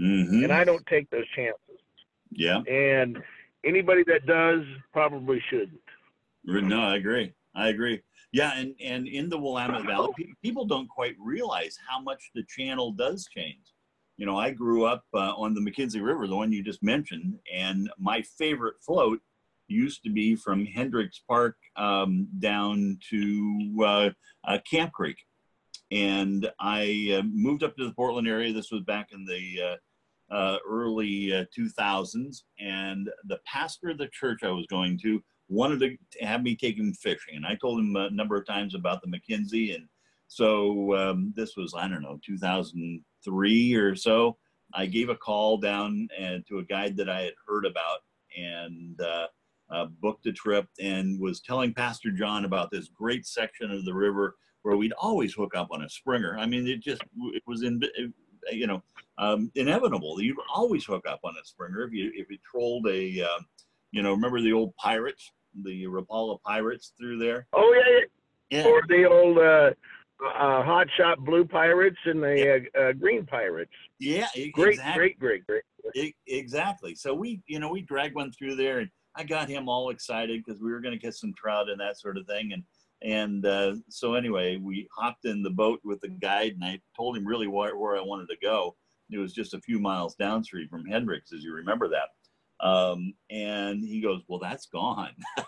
Mm-hmm. 0.00 0.44
and 0.44 0.52
I 0.52 0.64
don't 0.64 0.84
take 0.86 1.10
those 1.10 1.28
chances. 1.36 1.80
yeah. 2.30 2.60
And 2.62 3.22
anybody 3.64 4.02
that 4.06 4.24
does 4.26 4.62
probably 4.92 5.42
shouldn't. 5.50 5.78
No, 6.44 6.80
I 6.80 6.96
agree. 6.96 7.32
I 7.54 7.68
agree. 7.68 8.00
Yeah, 8.32 8.52
and 8.56 8.74
and 8.82 9.06
in 9.06 9.28
the 9.28 9.38
Willamette 9.38 9.84
Valley, 9.84 10.08
pe- 10.16 10.32
people 10.42 10.64
don't 10.64 10.88
quite 10.88 11.14
realize 11.20 11.78
how 11.86 12.00
much 12.00 12.30
the 12.34 12.42
channel 12.44 12.90
does 12.90 13.28
change. 13.36 13.60
You 14.16 14.24
know, 14.26 14.38
I 14.38 14.50
grew 14.50 14.84
up 14.86 15.04
uh, 15.12 15.34
on 15.36 15.52
the 15.52 15.60
McKenzie 15.60 16.02
River, 16.02 16.26
the 16.26 16.34
one 16.36 16.50
you 16.52 16.62
just 16.62 16.82
mentioned, 16.82 17.38
and 17.52 17.90
my 17.98 18.22
favorite 18.22 18.76
float 18.80 19.20
used 19.68 20.02
to 20.04 20.10
be 20.10 20.36
from 20.36 20.66
Hendricks 20.66 21.22
Park 21.28 21.56
um, 21.76 22.28
down 22.38 22.98
to 23.10 23.84
uh, 23.84 24.10
uh, 24.44 24.58
Camp 24.70 24.92
Creek. 24.92 25.16
And 25.90 26.50
I 26.58 27.18
uh, 27.18 27.22
moved 27.24 27.62
up 27.62 27.76
to 27.76 27.86
the 27.86 27.94
Portland 27.94 28.28
area. 28.28 28.52
This 28.52 28.70
was 28.70 28.82
back 28.82 29.08
in 29.12 29.24
the 29.24 29.62
uh, 29.62 30.34
uh, 30.34 30.58
early 30.66 31.34
uh, 31.34 31.44
2000s. 31.56 32.42
And 32.58 33.10
the 33.24 33.40
pastor 33.46 33.90
of 33.90 33.98
the 33.98 34.08
church 34.08 34.42
I 34.42 34.50
was 34.50 34.66
going 34.66 34.98
to 35.00 35.22
wanted 35.48 35.80
to 35.80 36.24
have 36.24 36.42
me 36.42 36.56
take 36.56 36.78
him 36.78 36.94
fishing. 36.94 37.36
And 37.36 37.46
I 37.46 37.56
told 37.56 37.80
him 37.80 37.94
a 37.96 38.10
number 38.10 38.36
of 38.36 38.46
times 38.46 38.74
about 38.74 39.02
the 39.02 39.08
McKenzie. 39.08 39.74
And 39.74 39.86
so 40.28 40.96
um, 40.96 41.34
this 41.36 41.56
was, 41.56 41.74
I 41.76 41.88
don't 41.88 42.02
know, 42.02 42.18
2003 42.24 43.74
or 43.74 43.94
so. 43.94 44.38
I 44.74 44.86
gave 44.86 45.10
a 45.10 45.16
call 45.16 45.58
down 45.58 46.08
and 46.18 46.46
to 46.46 46.58
a 46.58 46.64
guide 46.64 46.96
that 46.96 47.10
I 47.10 47.20
had 47.20 47.34
heard 47.46 47.66
about 47.66 47.98
and 48.34 48.98
uh, 49.72 49.82
uh, 49.82 49.86
booked 50.00 50.26
a 50.26 50.32
trip 50.32 50.66
and 50.80 51.20
was 51.20 51.40
telling 51.40 51.74
Pastor 51.74 52.10
John 52.10 52.44
about 52.44 52.70
this 52.70 52.88
great 52.88 53.26
section 53.26 53.70
of 53.70 53.84
the 53.84 53.94
river 53.94 54.36
where 54.62 54.76
we'd 54.76 54.92
always 54.92 55.34
hook 55.34 55.54
up 55.56 55.68
on 55.70 55.82
a 55.82 55.88
springer. 55.88 56.38
I 56.38 56.46
mean, 56.46 56.66
it 56.66 56.80
just 56.80 57.02
it 57.34 57.42
was 57.46 57.62
in 57.62 57.82
you 58.50 58.66
know 58.66 58.82
um, 59.18 59.50
inevitable. 59.54 60.20
You'd 60.20 60.36
always 60.52 60.84
hook 60.84 61.04
up 61.08 61.20
on 61.24 61.34
a 61.40 61.44
springer 61.44 61.84
if 61.84 61.92
you 61.92 62.12
if 62.14 62.30
you 62.30 62.38
trolled 62.48 62.86
a 62.88 63.22
uh, 63.22 63.40
you 63.90 64.02
know 64.02 64.12
remember 64.12 64.40
the 64.40 64.52
old 64.52 64.74
pirates, 64.76 65.30
the 65.64 65.84
Rapala 65.84 66.40
pirates 66.42 66.92
through 66.98 67.18
there. 67.18 67.46
Oh 67.52 67.74
yeah, 67.74 68.58
yeah. 68.58 68.66
Or 68.66 68.82
the 68.88 69.04
old 69.04 69.38
uh, 69.38 69.70
uh, 70.24 70.62
hot 70.62 70.86
shot 70.96 71.18
blue 71.24 71.44
pirates 71.44 71.98
and 72.04 72.22
the 72.22 72.68
yeah. 72.74 72.80
uh, 72.80 72.92
green 72.92 73.26
pirates. 73.26 73.72
Yeah, 73.98 74.28
great, 74.52 74.74
exactly. 74.74 75.16
great, 75.18 75.18
great, 75.18 75.46
great. 75.46 75.62
It, 75.94 76.14
exactly. 76.26 76.94
So 76.94 77.12
we, 77.12 77.40
you 77.46 77.58
know, 77.58 77.70
we 77.70 77.82
dragged 77.82 78.14
one 78.14 78.30
through 78.32 78.56
there, 78.56 78.78
and 78.78 78.90
I 79.14 79.24
got 79.24 79.48
him 79.48 79.68
all 79.68 79.90
excited 79.90 80.42
because 80.44 80.60
we 80.60 80.72
were 80.72 80.80
going 80.80 80.98
to 80.98 81.04
get 81.04 81.14
some 81.14 81.34
trout 81.34 81.68
and 81.68 81.80
that 81.80 81.98
sort 81.98 82.16
of 82.16 82.26
thing. 82.26 82.52
And 82.52 82.64
and 83.02 83.44
uh, 83.44 83.74
so 83.88 84.14
anyway, 84.14 84.56
we 84.56 84.88
hopped 84.96 85.24
in 85.24 85.42
the 85.42 85.50
boat 85.50 85.80
with 85.84 86.00
the 86.00 86.08
guide, 86.08 86.52
and 86.52 86.64
I 86.64 86.80
told 86.96 87.16
him 87.16 87.26
really 87.26 87.48
where, 87.48 87.76
where 87.76 87.96
I 87.96 88.00
wanted 88.00 88.28
to 88.28 88.36
go. 88.40 88.76
It 89.10 89.18
was 89.18 89.34
just 89.34 89.54
a 89.54 89.60
few 89.60 89.80
miles 89.80 90.14
downstream 90.14 90.68
from 90.68 90.86
Hendricks, 90.86 91.32
as 91.32 91.42
you 91.42 91.52
remember 91.52 91.88
that. 91.88 92.66
Um, 92.66 93.14
and 93.28 93.84
he 93.84 94.00
goes, 94.00 94.22
"Well, 94.28 94.38
that's 94.38 94.66
gone." 94.66 95.14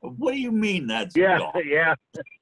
what 0.00 0.32
do 0.32 0.38
you 0.38 0.52
mean 0.52 0.86
that's 0.86 1.16
yeah, 1.16 1.38
gone? 1.38 1.52
Yeah, 1.66 1.94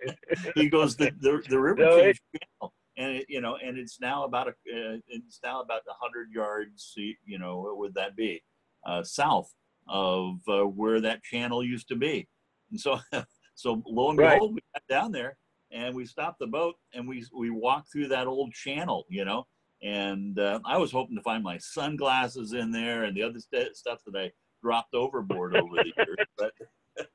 he 0.54 0.68
goes, 0.68 0.94
"The 0.94 1.10
the, 1.20 1.42
the 1.48 1.58
river 1.58 1.82
no, 1.82 2.00
changed 2.00 2.20
channel, 2.36 2.74
and 2.98 3.16
it, 3.16 3.26
you 3.28 3.40
know, 3.40 3.56
and 3.56 3.78
it's 3.78 3.98
now 3.98 4.24
about 4.24 4.48
a 4.48 4.50
uh, 4.50 4.98
it's 5.08 5.40
now 5.42 5.62
about 5.62 5.80
a 5.88 5.94
hundred 5.98 6.30
yards. 6.30 6.92
You 6.96 7.38
know, 7.38 7.60
what 7.60 7.78
would 7.78 7.94
that 7.94 8.14
be? 8.14 8.42
Uh, 8.86 9.02
south 9.02 9.50
of 9.86 10.36
uh, 10.48 10.62
where 10.62 11.00
that 11.00 11.22
channel 11.22 11.64
used 11.64 11.88
to 11.88 11.96
be." 11.96 12.28
And 12.70 12.80
so 12.80 12.98
So 13.54 13.82
lo 13.86 14.10
and 14.10 14.18
behold, 14.18 14.54
we 14.54 14.60
got 14.74 14.82
down 14.88 15.12
there 15.12 15.36
and 15.70 15.94
we 15.94 16.04
stopped 16.04 16.38
the 16.38 16.46
boat 16.46 16.74
and 16.92 17.06
we 17.06 17.24
we 17.36 17.50
walked 17.50 17.90
through 17.92 18.08
that 18.08 18.26
old 18.26 18.52
channel, 18.52 19.06
you 19.08 19.24
know. 19.24 19.46
And 19.82 20.38
uh, 20.38 20.60
I 20.64 20.78
was 20.78 20.92
hoping 20.92 21.16
to 21.16 21.22
find 21.22 21.42
my 21.42 21.58
sunglasses 21.58 22.52
in 22.52 22.70
there 22.72 23.04
and 23.04 23.16
the 23.16 23.22
other 23.22 23.38
st- 23.38 23.76
stuff 23.76 24.00
that 24.06 24.18
I 24.18 24.30
dropped 24.62 24.94
overboard 24.94 25.56
over 25.56 25.76
the 25.76 25.92
years, 25.96 26.16
but 26.38 26.52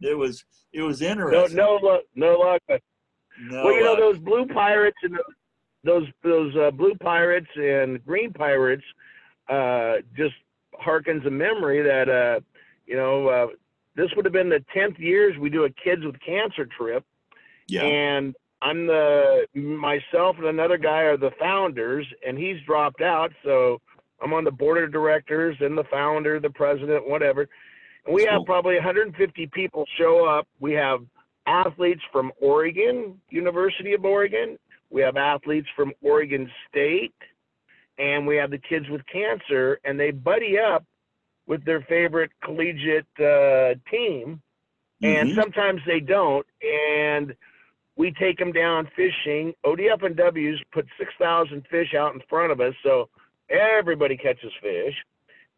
it 0.00 0.16
was 0.16 0.44
it 0.72 0.82
was 0.82 1.02
interesting. 1.02 1.56
No, 1.56 1.78
no 1.78 1.86
luck, 1.86 2.02
no 2.14 2.38
luck. 2.38 2.62
No 3.40 3.64
well, 3.64 3.74
you 3.74 3.82
know 3.82 3.96
those 3.96 4.18
blue 4.18 4.46
pirates 4.46 4.98
and 5.02 5.18
those 5.82 6.06
those 6.22 6.54
uh, 6.56 6.70
blue 6.70 6.94
pirates 6.94 7.50
and 7.56 8.02
green 8.04 8.32
pirates 8.32 8.84
uh, 9.48 9.96
just 10.16 10.34
harkens 10.80 11.26
a 11.26 11.30
memory 11.30 11.82
that 11.82 12.08
uh, 12.08 12.40
you 12.86 12.96
know 12.96 13.28
uh, 13.28 13.46
this 13.96 14.08
would 14.16 14.24
have 14.24 14.32
been 14.32 14.48
the 14.48 14.64
10th 14.74 14.98
years 14.98 15.36
we 15.38 15.50
do 15.50 15.64
a 15.64 15.70
kids 15.70 16.04
with 16.04 16.16
cancer 16.24 16.66
trip. 16.66 17.04
Yeah. 17.66 17.82
And 17.82 18.34
I'm 18.62 18.86
the 18.86 19.46
myself 19.54 20.36
and 20.38 20.46
another 20.46 20.78
guy 20.78 21.02
are 21.02 21.16
the 21.16 21.30
founders, 21.38 22.06
and 22.26 22.38
he's 22.38 22.56
dropped 22.66 23.00
out. 23.02 23.32
So 23.44 23.80
I'm 24.22 24.32
on 24.32 24.44
the 24.44 24.50
board 24.50 24.82
of 24.82 24.92
directors 24.92 25.56
and 25.60 25.76
the 25.76 25.84
founder, 25.90 26.40
the 26.40 26.50
president, 26.50 27.08
whatever. 27.08 27.46
And 28.06 28.14
we 28.14 28.22
That's 28.22 28.32
have 28.32 28.38
cool. 28.40 28.46
probably 28.46 28.74
150 28.74 29.46
people 29.48 29.84
show 29.98 30.26
up. 30.26 30.46
We 30.60 30.72
have 30.72 31.00
athletes 31.46 32.00
from 32.12 32.32
Oregon, 32.40 33.20
University 33.30 33.92
of 33.92 34.04
Oregon. 34.04 34.58
We 34.90 35.02
have 35.02 35.16
athletes 35.16 35.68
from 35.76 35.92
Oregon 36.02 36.50
State, 36.68 37.14
and 37.98 38.26
we 38.26 38.36
have 38.36 38.50
the 38.50 38.58
kids 38.58 38.88
with 38.88 39.02
cancer, 39.06 39.78
and 39.84 39.98
they 39.98 40.10
buddy 40.10 40.58
up 40.58 40.84
with 41.46 41.64
their 41.64 41.82
favorite 41.82 42.30
collegiate 42.42 43.06
uh, 43.18 43.74
team, 43.90 44.40
and 45.02 45.28
mm-hmm. 45.28 45.40
sometimes 45.40 45.80
they 45.86 46.00
don't. 46.00 46.46
And 46.62 47.34
we 47.96 48.12
take 48.12 48.38
them 48.38 48.52
down 48.52 48.88
fishing. 48.96 49.54
ODF 49.64 50.04
and 50.04 50.16
W's 50.16 50.60
put 50.72 50.86
6,000 50.98 51.64
fish 51.70 51.94
out 51.94 52.14
in 52.14 52.20
front 52.28 52.50
of 52.50 52.60
us, 52.60 52.74
so 52.82 53.08
everybody 53.48 54.16
catches 54.16 54.52
fish. 54.60 54.94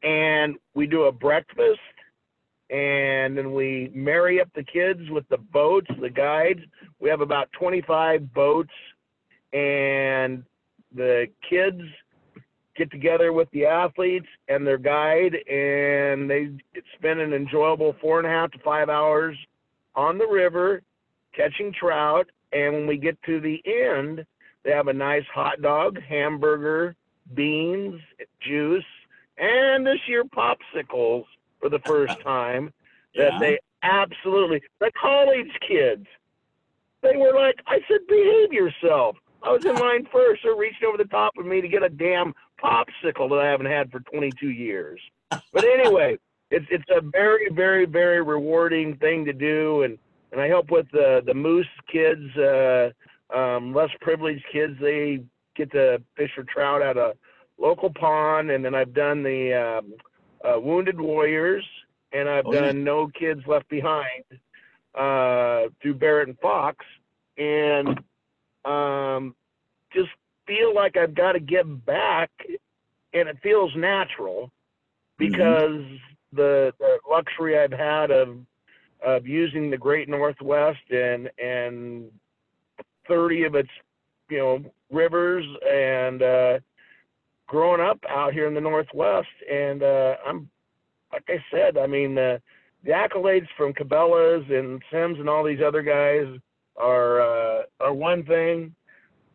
And 0.02 0.56
we 0.74 0.86
do 0.86 1.04
a 1.04 1.12
breakfast, 1.12 1.80
and 2.68 3.38
then 3.38 3.52
we 3.52 3.90
marry 3.94 4.40
up 4.40 4.48
the 4.54 4.62
kids 4.62 5.08
with 5.08 5.26
the 5.28 5.38
boats, 5.38 5.86
the 6.00 6.10
guides. 6.10 6.60
We 7.00 7.08
have 7.08 7.22
about 7.22 7.50
25 7.52 8.34
boats, 8.34 8.74
and 9.54 10.44
the 10.92 11.28
kids– 11.48 11.80
get 12.76 12.90
together 12.90 13.32
with 13.32 13.50
the 13.52 13.66
athletes 13.66 14.26
and 14.48 14.66
their 14.66 14.78
guide, 14.78 15.34
and 15.48 16.30
they 16.30 16.50
spend 16.96 17.20
an 17.20 17.32
enjoyable 17.32 17.94
four 18.00 18.18
and 18.18 18.26
a 18.26 18.30
half 18.30 18.50
to 18.52 18.58
five 18.58 18.88
hours 18.88 19.36
on 19.94 20.18
the 20.18 20.26
river 20.26 20.82
catching 21.34 21.72
trout. 21.72 22.28
And 22.52 22.74
when 22.74 22.86
we 22.86 22.96
get 22.96 23.20
to 23.24 23.40
the 23.40 23.60
end, 23.66 24.24
they 24.64 24.70
have 24.70 24.88
a 24.88 24.92
nice 24.92 25.24
hot 25.32 25.62
dog, 25.62 26.00
hamburger, 26.02 26.94
beans, 27.34 28.00
juice, 28.40 28.84
and 29.38 29.86
this 29.86 30.00
year 30.06 30.24
popsicles 30.24 31.24
for 31.60 31.68
the 31.68 31.80
first 31.80 32.20
time 32.24 32.72
that 33.14 33.32
yeah. 33.34 33.38
they 33.38 33.58
absolutely 33.82 34.62
the 34.80 34.90
college 35.00 35.50
kids. 35.66 36.06
They 37.02 37.16
were 37.16 37.32
like, 37.32 37.60
I 37.66 37.78
said, 37.88 38.00
behave 38.08 38.52
yourself. 38.52 39.16
I 39.42 39.52
was 39.52 39.64
in 39.64 39.74
line 39.80 40.06
first. 40.10 40.42
They're 40.42 40.56
reaching 40.56 40.88
over 40.88 40.96
the 40.96 41.04
top 41.04 41.34
of 41.38 41.46
me 41.46 41.60
to 41.60 41.68
get 41.68 41.82
a 41.82 41.88
damn 41.88 42.34
popsicle 42.62 43.28
that 43.30 43.38
I 43.38 43.46
haven't 43.46 43.66
had 43.66 43.90
for 43.90 44.00
22 44.00 44.50
years. 44.50 45.00
But 45.30 45.64
anyway, 45.64 46.18
it's 46.50 46.66
it's 46.70 46.84
a 46.90 47.00
very 47.00 47.48
very 47.50 47.86
very 47.86 48.22
rewarding 48.22 48.96
thing 48.96 49.24
to 49.24 49.32
do, 49.32 49.82
and 49.82 49.98
and 50.32 50.40
I 50.40 50.48
help 50.48 50.70
with 50.70 50.86
the 50.92 51.22
the 51.24 51.34
moose 51.34 51.66
kids, 51.90 52.36
uh, 52.36 52.90
um, 53.34 53.74
less 53.74 53.90
privileged 54.00 54.44
kids. 54.52 54.74
They 54.80 55.22
get 55.56 55.72
to 55.72 56.02
fish 56.16 56.30
for 56.34 56.44
trout 56.44 56.82
at 56.82 56.96
a 56.96 57.14
local 57.58 57.92
pond, 57.92 58.50
and 58.50 58.64
then 58.64 58.74
I've 58.74 58.94
done 58.94 59.22
the 59.22 59.54
um, 59.54 59.94
uh, 60.44 60.60
wounded 60.60 61.00
warriors, 61.00 61.64
and 62.12 62.28
I've 62.28 62.46
oh, 62.46 62.52
done 62.52 62.78
yeah. 62.78 62.84
no 62.84 63.08
kids 63.08 63.40
left 63.46 63.68
behind 63.68 64.24
uh, 64.94 65.68
through 65.80 65.94
Barrett 65.94 66.28
and 66.28 66.38
Fox, 66.38 66.84
and 67.36 68.00
um, 68.64 69.34
just 69.92 70.10
feel 70.46 70.74
like 70.74 70.96
I've 70.96 71.14
got 71.14 71.32
to 71.32 71.40
give 71.40 71.84
back, 71.84 72.30
and 73.12 73.28
it 73.28 73.38
feels 73.42 73.72
natural 73.76 74.50
because 75.18 75.80
mm-hmm. 75.80 76.36
the, 76.36 76.72
the 76.78 76.98
luxury 77.08 77.58
I've 77.58 77.72
had 77.72 78.10
of 78.10 78.36
of 79.04 79.26
using 79.26 79.70
the 79.70 79.76
Great 79.76 80.08
Northwest 80.08 80.90
and 80.90 81.30
and 81.38 82.10
30 83.08 83.44
of 83.44 83.54
its 83.54 83.68
you 84.30 84.38
know 84.38 84.64
rivers 84.90 85.44
and 85.68 86.22
uh, 86.22 86.58
growing 87.46 87.80
up 87.80 87.98
out 88.08 88.32
here 88.32 88.46
in 88.46 88.54
the 88.54 88.60
Northwest, 88.60 89.28
and 89.50 89.82
uh, 89.82 90.16
I'm 90.26 90.48
like 91.12 91.24
I 91.28 91.38
said, 91.50 91.78
I 91.78 91.86
mean 91.86 92.14
the 92.14 92.40
the 92.84 92.92
accolades 92.92 93.48
from 93.56 93.72
Cabela's 93.72 94.48
and 94.50 94.82
Simms 94.92 95.18
and 95.18 95.28
all 95.28 95.44
these 95.44 95.60
other 95.64 95.82
guys 95.82 96.26
are 96.76 97.20
uh, 97.20 97.62
are 97.80 97.94
one 97.94 98.24
thing, 98.24 98.74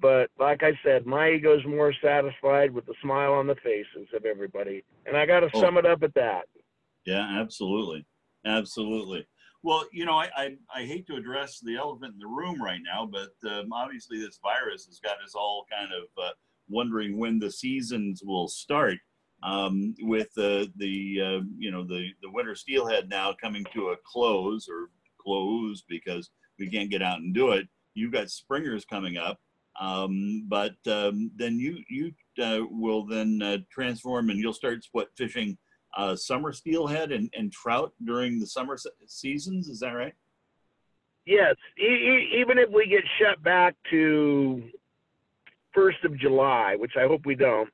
but 0.01 0.29
like 0.39 0.63
I 0.63 0.71
said, 0.83 1.05
my 1.05 1.31
ego 1.31 1.57
is 1.57 1.65
more 1.65 1.93
satisfied 2.03 2.71
with 2.71 2.85
the 2.85 2.95
smile 3.01 3.33
on 3.33 3.47
the 3.47 3.55
faces 3.55 4.07
of 4.13 4.25
everybody, 4.25 4.83
and 5.05 5.15
I 5.15 5.25
got 5.25 5.41
to 5.41 5.49
oh. 5.53 5.61
sum 5.61 5.77
it 5.77 5.85
up 5.85 6.03
at 6.03 6.13
that. 6.15 6.45
Yeah, 7.05 7.39
absolutely, 7.39 8.05
absolutely. 8.45 9.27
Well, 9.63 9.85
you 9.91 10.05
know, 10.05 10.15
I, 10.15 10.29
I, 10.35 10.55
I 10.73 10.85
hate 10.85 11.05
to 11.07 11.15
address 11.15 11.59
the 11.59 11.75
elephant 11.75 12.13
in 12.13 12.19
the 12.19 12.27
room 12.27 12.61
right 12.61 12.81
now, 12.83 13.07
but 13.11 13.29
um, 13.49 13.71
obviously 13.71 14.19
this 14.19 14.39
virus 14.41 14.85
has 14.87 14.99
got 14.99 15.23
us 15.23 15.35
all 15.35 15.65
kind 15.71 15.91
of 15.93 16.23
uh, 16.23 16.31
wondering 16.67 17.17
when 17.17 17.37
the 17.37 17.51
seasons 17.51 18.21
will 18.23 18.47
start. 18.47 18.97
Um, 19.43 19.95
with 20.01 20.29
uh, 20.37 20.67
the 20.75 21.19
uh, 21.19 21.39
you 21.57 21.71
know 21.71 21.83
the 21.83 22.09
the 22.21 22.29
winter 22.29 22.53
steelhead 22.53 23.09
now 23.09 23.33
coming 23.41 23.65
to 23.73 23.89
a 23.89 23.95
close 24.05 24.67
or 24.69 24.91
close 25.19 25.83
because 25.89 26.29
we 26.59 26.69
can't 26.69 26.91
get 26.91 27.01
out 27.01 27.21
and 27.21 27.33
do 27.33 27.51
it. 27.53 27.67
You've 27.95 28.13
got 28.13 28.29
springers 28.29 28.85
coming 28.85 29.17
up, 29.17 29.39
um, 29.79 30.45
but 30.47 30.75
um, 30.87 31.31
then 31.35 31.59
you 31.59 31.77
you 31.89 32.11
uh, 32.43 32.65
will 32.69 33.05
then 33.05 33.41
uh, 33.41 33.57
transform 33.71 34.29
and 34.29 34.39
you'll 34.39 34.53
start 34.53 34.85
what 34.91 35.09
fishing 35.17 35.57
uh, 35.97 36.15
summer 36.15 36.51
steelhead 36.53 37.11
and, 37.11 37.29
and 37.37 37.51
trout 37.51 37.93
during 38.05 38.39
the 38.39 38.47
summer 38.47 38.77
seasons. 39.07 39.67
Is 39.67 39.79
that 39.79 39.91
right? 39.91 40.13
Yes. 41.25 41.55
E- 41.79 41.83
e- 41.83 42.39
even 42.39 42.57
if 42.57 42.69
we 42.69 42.87
get 42.87 43.03
shut 43.19 43.41
back 43.43 43.75
to 43.91 44.63
first 45.73 46.03
of 46.03 46.17
July, 46.17 46.75
which 46.77 46.93
I 46.97 47.07
hope 47.07 47.25
we 47.25 47.35
don't, 47.35 47.69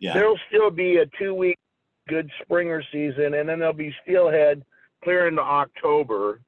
yeah. 0.00 0.14
there'll 0.14 0.38
still 0.48 0.70
be 0.70 0.98
a 0.98 1.06
two 1.18 1.34
week 1.34 1.58
good 2.08 2.30
springer 2.42 2.82
season, 2.92 3.34
and 3.34 3.48
then 3.48 3.58
there'll 3.58 3.72
be 3.72 3.94
steelhead 4.02 4.64
clear 5.02 5.28
into 5.28 5.42
October 5.42 6.40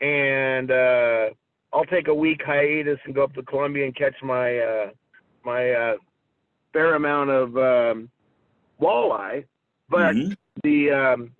and 0.00 0.70
uh, 0.70 1.30
I'll 1.72 1.84
take 1.84 2.08
a 2.08 2.14
week 2.14 2.42
hiatus 2.44 2.98
and 3.04 3.14
go 3.14 3.24
up 3.24 3.34
to 3.34 3.42
Columbia 3.42 3.84
and 3.84 3.96
catch 3.96 4.14
my 4.22 4.58
uh, 4.58 4.90
my 5.44 5.70
uh, 5.70 5.94
fair 6.72 6.94
amount 6.94 7.30
of 7.30 7.56
um, 7.56 8.10
walleye. 8.80 9.44
But 9.88 10.14
mm-hmm. 10.14 10.32
the 10.62 10.90
um, 10.90 11.32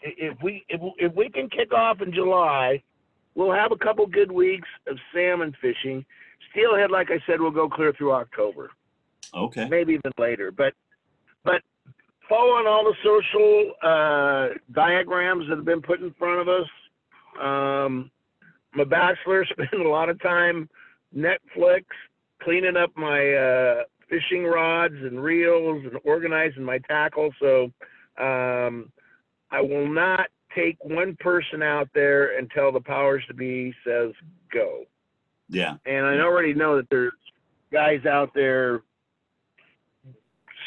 if 0.00 0.36
we 0.42 0.64
if, 0.68 0.80
if 0.98 1.14
we 1.14 1.28
can 1.30 1.48
kick 1.48 1.72
off 1.72 2.00
in 2.00 2.12
July 2.12 2.82
we'll 3.36 3.52
have 3.52 3.70
a 3.70 3.76
couple 3.76 4.04
good 4.06 4.32
weeks 4.32 4.68
of 4.88 4.98
salmon 5.14 5.54
fishing. 5.60 6.04
Steelhead, 6.50 6.90
like 6.90 7.10
I 7.10 7.22
said, 7.26 7.40
will 7.40 7.52
go 7.52 7.68
clear 7.68 7.92
through 7.92 8.12
October, 8.12 8.70
Okay. 9.34 9.68
maybe 9.68 9.92
even 9.92 10.12
later. 10.18 10.50
But 10.50 10.72
but 11.44 11.62
following 12.28 12.66
all 12.66 12.82
the 12.82 12.96
social 13.04 13.72
uh, 13.82 14.58
diagrams 14.72 15.48
that 15.48 15.56
have 15.56 15.64
been 15.64 15.82
put 15.82 16.00
in 16.00 16.12
front 16.14 16.40
of 16.40 16.48
us, 16.48 16.68
um, 17.40 18.10
I'm 18.76 18.82
a 18.82 18.86
bachelor, 18.86 19.44
spend 19.50 19.82
a 19.82 19.88
lot 19.88 20.08
of 20.08 20.20
time 20.20 20.68
Netflix, 21.16 21.84
cleaning 22.42 22.76
up 22.76 22.90
my 22.96 23.32
uh, 23.32 23.82
fishing 24.08 24.44
rods 24.44 24.94
and 24.94 25.22
reels 25.22 25.84
and 25.84 25.98
organizing 26.04 26.62
my 26.62 26.78
tackle. 26.78 27.32
So 27.40 27.64
um, 28.18 28.92
I 29.50 29.60
will 29.62 29.88
not 29.88 30.26
take 30.54 30.76
one 30.82 31.16
person 31.20 31.62
out 31.62 31.88
there 31.94 32.38
until 32.38 32.70
the 32.70 32.80
powers 32.80 33.22
to 33.28 33.34
be 33.34 33.74
says 33.84 34.12
go. 34.52 34.84
Yeah. 35.48 35.76
And 35.86 36.04
I 36.04 36.18
already 36.20 36.54
know 36.54 36.76
that 36.76 36.88
there's 36.90 37.12
guys 37.72 38.04
out 38.04 38.30
there 38.34 38.82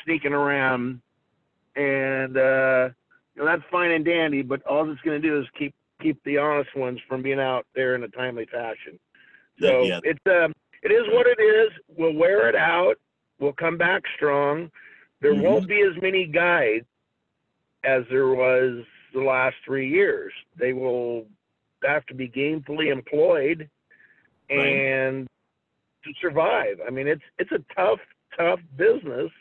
sneaking 0.04 0.34
around, 0.34 1.02
and 1.76 2.38
uh, 2.38 2.89
you 3.36 3.41
know 3.41 3.45
that's 3.45 3.63
fine 3.69 3.91
and 3.91 4.06
dandy. 4.06 4.41
But 4.41 4.63
all 4.63 4.89
it's 4.89 5.02
going 5.02 5.22
to 5.22 5.28
do 5.28 5.39
is 5.39 5.45
keep 5.58 5.76
keep 5.99 6.21
the 6.23 6.38
honest 6.38 6.75
ones 6.75 6.99
from 7.07 7.21
being 7.21 7.39
out 7.39 7.65
there 7.75 7.95
in 7.95 8.03
a 8.03 8.07
timely 8.09 8.45
fashion. 8.45 8.99
So 9.59 9.83
Yeah. 9.83 9.99
it's 10.03 10.19
um, 10.25 10.53
it 10.83 10.91
is 10.91 11.05
what 11.09 11.27
it 11.27 11.41
is. 11.41 11.69
We'll 11.88 12.13
wear 12.13 12.47
it 12.49 12.55
out. 12.55 12.95
We'll 13.39 13.53
come 13.53 13.77
back 13.77 14.03
strong. 14.15 14.71
There 15.21 15.33
Mhm. 15.33 15.41
won't 15.41 15.67
be 15.67 15.81
as 15.81 15.95
many 16.01 16.25
guides 16.25 16.85
as 17.83 18.05
there 18.09 18.29
was 18.29 18.85
the 19.13 19.21
last 19.21 19.57
three 19.65 19.88
years. 19.89 20.33
They 20.55 20.73
will 20.73 21.27
have 21.83 22.05
to 22.07 22.13
be 22.13 22.27
gainfully 22.29 22.88
employed 22.91 23.69
Right. 24.49 24.57
and 24.57 25.27
to 26.03 26.13
survive. 26.21 26.79
I 26.85 26.89
mean, 26.89 27.07
it's 27.07 27.23
it's 27.38 27.51
a 27.51 27.63
tough, 27.75 27.99
tough 28.38 28.59
business, 28.77 29.31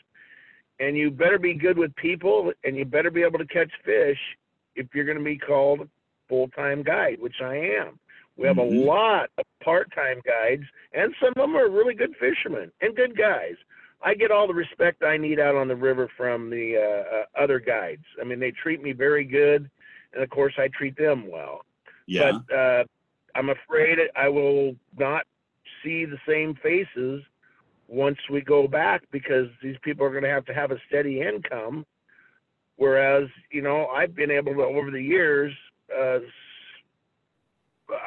and 0.79 0.97
you 0.97 1.11
better 1.11 1.39
be 1.39 1.53
good 1.53 1.77
with 1.77 1.95
people, 1.95 2.53
and 2.63 2.75
you 2.75 2.85
better 2.85 3.11
be 3.11 3.23
able 3.23 3.39
to 3.39 3.45
catch 3.47 3.71
fish 3.83 4.19
if 4.75 4.93
you're 4.93 5.05
going 5.05 5.17
to 5.17 5.23
be 5.23 5.37
called 5.37 5.89
full-time 6.29 6.83
guide, 6.83 7.19
which 7.19 7.41
I 7.41 7.55
am. 7.55 7.99
We 8.37 8.47
have 8.47 8.57
Mhm. 8.57 8.71
a 8.71 8.85
lot 8.85 9.31
of 9.37 9.45
part-time 9.61 10.21
guides, 10.25 10.63
and 10.93 11.13
some 11.19 11.29
of 11.29 11.35
them 11.35 11.57
are 11.57 11.67
really 11.67 11.93
good 11.95 12.15
fishermen 12.17 12.71
and 12.81 12.95
good 12.95 13.17
guys. 13.17 13.55
I 14.01 14.13
get 14.13 14.31
all 14.31 14.47
the 14.47 14.53
respect 14.53 15.03
I 15.03 15.17
need 15.17 15.39
out 15.41 15.55
on 15.55 15.67
the 15.67 15.75
river 15.75 16.07
from 16.15 16.49
the 16.49 16.77
uh, 16.77 17.15
uh, 17.15 17.25
other 17.43 17.59
guides. 17.59 18.05
I 18.21 18.23
mean, 18.23 18.39
they 18.39 18.51
treat 18.51 18.81
me 18.81 18.93
very 18.93 19.25
good, 19.25 19.69
and 20.13 20.23
of 20.23 20.29
course, 20.29 20.53
I 20.57 20.69
treat 20.69 20.95
them 20.95 21.27
well 21.27 21.65
Yeah. 22.07 22.31
but 22.47 22.55
uh, 22.55 22.83
I'm 23.35 23.49
afraid 23.49 23.99
I 24.15 24.29
will 24.29 24.75
not 24.97 25.25
see 25.83 26.05
the 26.05 26.17
same 26.27 26.55
faces 26.55 27.23
once 27.87 28.17
we 28.29 28.41
go 28.41 28.67
back 28.67 29.03
because 29.11 29.47
these 29.61 29.77
people 29.81 30.05
are 30.05 30.11
going 30.11 30.23
to 30.23 30.29
have 30.29 30.45
to 30.45 30.53
have 30.53 30.71
a 30.71 30.79
steady 30.87 31.21
income. 31.21 31.85
Whereas, 32.77 33.27
you 33.51 33.61
know, 33.61 33.87
I've 33.87 34.15
been 34.15 34.31
able 34.31 34.53
to 34.55 34.63
over 34.63 34.91
the 34.91 35.01
years, 35.01 35.53
uh, 35.97 36.19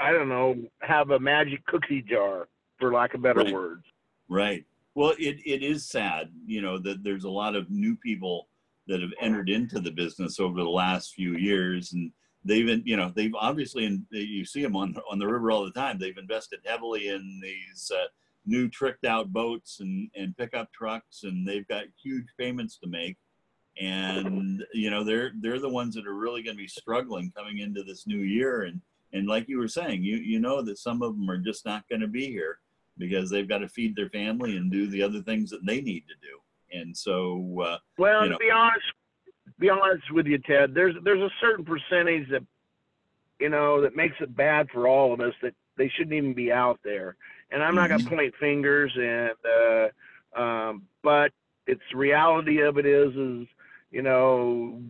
I 0.01 0.13
don't 0.13 0.29
know, 0.29 0.57
have 0.81 1.11
a 1.11 1.19
magic 1.19 1.65
cookie 1.67 2.03
jar, 2.03 2.49
for 2.79 2.93
lack 2.93 3.15
of 3.15 3.23
better 3.23 3.41
Right. 3.41 3.53
words. 3.53 3.85
Right. 4.29 4.65
Well, 4.95 5.15
it, 5.19 5.41
it 5.45 5.63
is 5.63 5.89
sad, 5.89 6.31
you 6.47 6.61
know, 6.61 6.79
that 6.79 7.03
there's 7.03 7.25
a 7.25 7.31
lot 7.31 7.55
of 7.57 7.71
new 7.71 7.97
people 7.97 8.49
that 8.87 9.01
have 9.01 9.13
entered 9.21 9.49
into 9.49 9.81
the 9.81 9.91
business 9.91 10.39
over 10.39 10.63
the 10.63 10.69
last 10.69 11.15
few 11.15 11.37
years, 11.37 11.93
and 11.93 12.13
they've, 12.45 12.67
been, 12.67 12.83
you 12.85 12.97
know, 12.97 13.11
they've 13.15 13.35
obviously, 13.35 13.87
and 13.87 14.05
you 14.11 14.45
see 14.45 14.63
them 14.63 14.77
on 14.77 14.95
on 15.11 15.19
the 15.19 15.27
river 15.27 15.51
all 15.51 15.65
the 15.65 15.71
time. 15.71 15.99
They've 15.99 16.19
invested 16.19 16.61
heavily 16.65 17.09
in 17.09 17.41
these 17.43 17.91
uh, 17.95 18.07
new 18.45 18.69
tricked 18.69 19.05
out 19.05 19.33
boats 19.33 19.81
and 19.81 20.11
and 20.17 20.37
pickup 20.37 20.73
trucks, 20.73 21.23
and 21.23 21.47
they've 21.47 21.67
got 21.69 21.85
huge 22.03 22.27
payments 22.39 22.77
to 22.79 22.89
make. 22.89 23.17
And 23.81 24.65
you 24.75 24.91
know, 24.91 25.05
they're 25.05 25.33
they're 25.41 25.59
the 25.59 25.69
ones 25.69 25.95
that 25.95 26.07
are 26.07 26.15
really 26.15 26.43
going 26.43 26.57
to 26.57 26.63
be 26.63 26.69
struggling 26.69 27.33
coming 27.37 27.59
into 27.59 27.83
this 27.83 28.07
new 28.07 28.19
year. 28.19 28.63
And 28.63 28.81
and 29.13 29.27
like 29.27 29.49
you 29.49 29.59
were 29.59 29.69
saying, 29.69 30.03
you 30.03 30.17
you 30.17 30.41
know 30.41 30.63
that 30.63 30.79
some 30.79 31.03
of 31.03 31.17
them 31.17 31.31
are 31.31 31.39
just 31.39 31.65
not 31.65 31.89
going 31.89 32.01
to 32.01 32.09
be 32.09 32.27
here 32.27 32.59
because 32.99 33.31
they've 33.31 33.49
got 33.49 33.59
to 33.59 33.69
feed 33.69 33.97
their 33.97 34.11
family 34.11 34.57
and 34.57 34.71
do 34.71 34.87
the 34.89 35.03
other 35.03 35.23
things 35.23 35.51
that 35.51 35.65
they 35.65 35.81
need 35.81 36.05
to 36.09 36.15
do. 36.21 36.79
And 36.79 36.97
so, 36.97 37.63
uh, 37.65 37.79
Well, 37.99 38.25
You 38.25 38.33
to 38.33 38.39
be 38.39 38.51
honest, 38.51 38.85
be 39.59 39.71
honest 39.71 40.11
with 40.11 40.27
you, 40.27 40.39
Ted. 40.39 40.75
There's 40.75 40.95
there's 41.03 41.21
a 41.21 41.31
certain 41.41 41.65
percentage 41.65 42.29
that 42.31 42.43
you 43.41 43.49
know 43.49 43.81
that 43.81 43.97
makes 43.97 44.17
it 44.21 44.35
bad 44.37 44.69
for 44.71 44.87
all 44.87 45.13
of 45.13 45.21
us 45.21 45.35
that 45.43 45.55
they 45.77 45.89
shouldn't 45.89 46.15
even 46.15 46.35
be 46.35 46.53
out 46.53 46.81
there. 46.85 47.17
And 47.51 47.63
I'm 47.63 47.75
not 47.75 47.89
going 47.89 48.01
to 48.01 48.09
point 48.09 48.35
fingers, 48.41 48.93
and 48.97 49.33
uh, 49.45 50.41
um, 50.41 50.83
but 51.03 51.33
it's 51.67 51.83
reality 51.95 52.63
of 52.63 52.79
it 52.79 52.87
is 52.87 53.15
is 53.15 53.47
you 53.93 54.03
know 54.03 54.83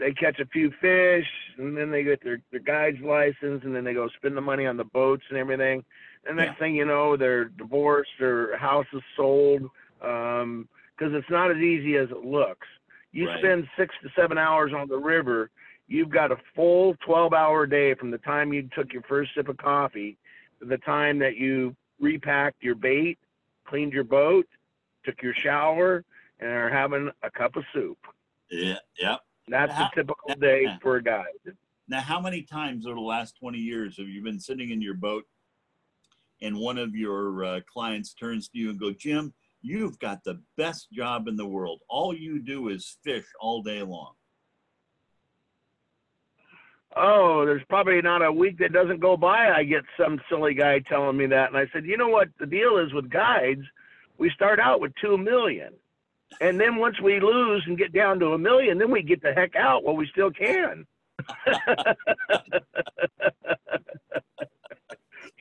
they 0.00 0.12
catch 0.12 0.40
a 0.40 0.46
few 0.46 0.72
fish 0.80 1.26
and 1.58 1.76
then 1.76 1.90
they 1.90 2.02
get 2.02 2.22
their 2.24 2.40
their 2.50 2.60
guide's 2.60 3.00
license 3.00 3.62
and 3.64 3.74
then 3.74 3.84
they 3.84 3.94
go 3.94 4.08
spend 4.16 4.36
the 4.36 4.40
money 4.40 4.66
on 4.66 4.76
the 4.76 4.84
boats 4.84 5.22
and 5.28 5.38
everything. 5.38 5.84
And 6.26 6.36
next 6.36 6.54
Yeah. 6.54 6.58
thing 6.58 6.74
you 6.74 6.84
know, 6.84 7.16
they're 7.16 7.44
divorced, 7.44 8.10
their 8.18 8.56
house 8.56 8.86
is 8.92 9.02
sold. 9.16 9.70
Um, 10.02 10.68
because 10.96 11.14
it's 11.14 11.30
not 11.30 11.50
as 11.50 11.58
easy 11.58 11.96
as 11.96 12.10
it 12.10 12.24
looks. 12.24 12.66
You 13.12 13.26
Right. 13.26 13.38
spend 13.38 13.68
six 13.76 13.94
to 14.02 14.10
seven 14.10 14.38
hours 14.38 14.72
on 14.72 14.88
the 14.88 14.96
river, 14.98 15.50
you've 15.86 16.10
got 16.10 16.32
a 16.32 16.36
full 16.54 16.94
12 16.96 17.32
hour 17.32 17.66
day 17.66 17.94
from 17.94 18.10
the 18.10 18.18
time 18.18 18.52
you 18.52 18.68
took 18.74 18.92
your 18.92 19.02
first 19.02 19.34
sip 19.34 19.48
of 19.48 19.56
coffee 19.56 20.16
to 20.60 20.66
the 20.66 20.78
time 20.78 21.18
that 21.18 21.36
you 21.36 21.74
repacked 22.00 22.62
your 22.62 22.74
bait, 22.74 23.18
cleaned 23.64 23.92
your 23.92 24.04
boat, 24.04 24.46
took 25.04 25.20
your 25.22 25.34
shower, 25.34 26.04
and 26.40 26.50
are 26.50 26.70
having 26.70 27.10
a 27.22 27.30
cup 27.30 27.56
of 27.56 27.64
soup. 27.72 27.98
Yeah, 28.50 28.78
yeah. 28.98 29.16
That's 29.48 29.72
How- 29.72 29.86
a 29.86 29.94
typical 29.94 30.34
day 30.40 30.62
yeah. 30.64 30.78
for 30.82 30.96
a 30.96 31.02
guy. 31.02 31.24
Now, 31.86 32.00
how 32.00 32.18
many 32.18 32.42
times 32.42 32.86
over 32.86 32.94
the 32.94 33.00
last 33.00 33.36
20 33.38 33.58
years 33.58 33.98
have 33.98 34.08
you 34.08 34.22
been 34.22 34.40
sitting 34.40 34.70
in 34.70 34.80
your 34.80 34.94
boat 34.94 35.24
and 36.40 36.56
one 36.56 36.78
of 36.78 36.94
your 36.94 37.44
uh, 37.44 37.60
clients 37.70 38.14
turns 38.14 38.48
to 38.48 38.58
you 38.58 38.70
and 38.70 38.80
goes, 38.80 38.96
Jim, 38.96 39.34
you've 39.60 39.98
got 39.98 40.24
the 40.24 40.40
best 40.56 40.90
job 40.92 41.28
in 41.28 41.36
the 41.36 41.46
world. 41.46 41.80
All 41.88 42.14
you 42.14 42.38
do 42.38 42.68
is 42.68 42.96
fish 43.04 43.26
all 43.38 43.62
day 43.62 43.82
long. 43.82 44.12
Oh, 46.96 47.44
there's 47.44 47.64
probably 47.68 48.00
not 48.00 48.24
a 48.24 48.32
week 48.32 48.58
that 48.58 48.72
doesn't 48.72 49.00
go 49.00 49.16
by 49.16 49.50
I 49.50 49.64
get 49.64 49.82
some 49.98 50.20
silly 50.28 50.54
guy 50.54 50.78
telling 50.78 51.16
me 51.16 51.26
that. 51.26 51.48
And 51.48 51.56
I 51.56 51.66
said, 51.72 51.84
you 51.84 51.96
know 51.96 52.08
what 52.08 52.28
the 52.38 52.46
deal 52.46 52.78
is 52.78 52.92
with 52.92 53.10
guides? 53.10 53.62
We 54.16 54.30
start 54.30 54.60
out 54.60 54.80
with 54.80 54.92
two 55.00 55.18
million. 55.18 55.72
And 56.40 56.60
then 56.60 56.76
once 56.76 57.00
we 57.00 57.20
lose 57.20 57.62
and 57.66 57.78
get 57.78 57.92
down 57.92 58.18
to 58.20 58.32
a 58.32 58.38
million, 58.38 58.78
then 58.78 58.90
we 58.90 59.02
get 59.02 59.22
the 59.22 59.32
heck 59.32 59.54
out 59.56 59.84
while 59.84 59.96
we 59.96 60.06
still 60.08 60.30
can. 60.30 60.86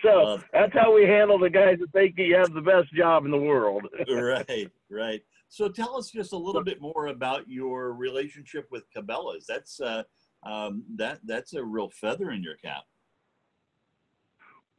so 0.04 0.40
that's 0.52 0.74
how 0.74 0.94
we 0.94 1.04
handle 1.04 1.40
the 1.40 1.50
guys 1.50 1.78
that 1.80 1.92
think 1.92 2.16
you 2.18 2.36
have 2.36 2.54
the 2.54 2.62
best 2.62 2.94
job 2.94 3.26
in 3.26 3.32
the 3.32 3.38
world. 3.38 3.88
right, 4.12 4.70
right. 4.90 5.22
So 5.50 5.70
tell 5.70 5.98
us 5.98 6.10
just 6.10 6.34
a 6.34 6.38
little 6.38 6.64
bit 6.64 6.82
more 6.82 7.08
about 7.08 7.48
your 7.48 7.94
relationship 7.94 8.68
with 8.72 8.84
Cabela's. 8.96 9.46
That's 9.48 9.80
uh, 9.80 10.04
um, 10.44 10.84
that 10.96 11.20
that's 11.24 11.54
a 11.54 11.64
real 11.64 11.90
feather 11.90 12.32
in 12.32 12.44
your 12.44 12.56
cap. 12.56 12.84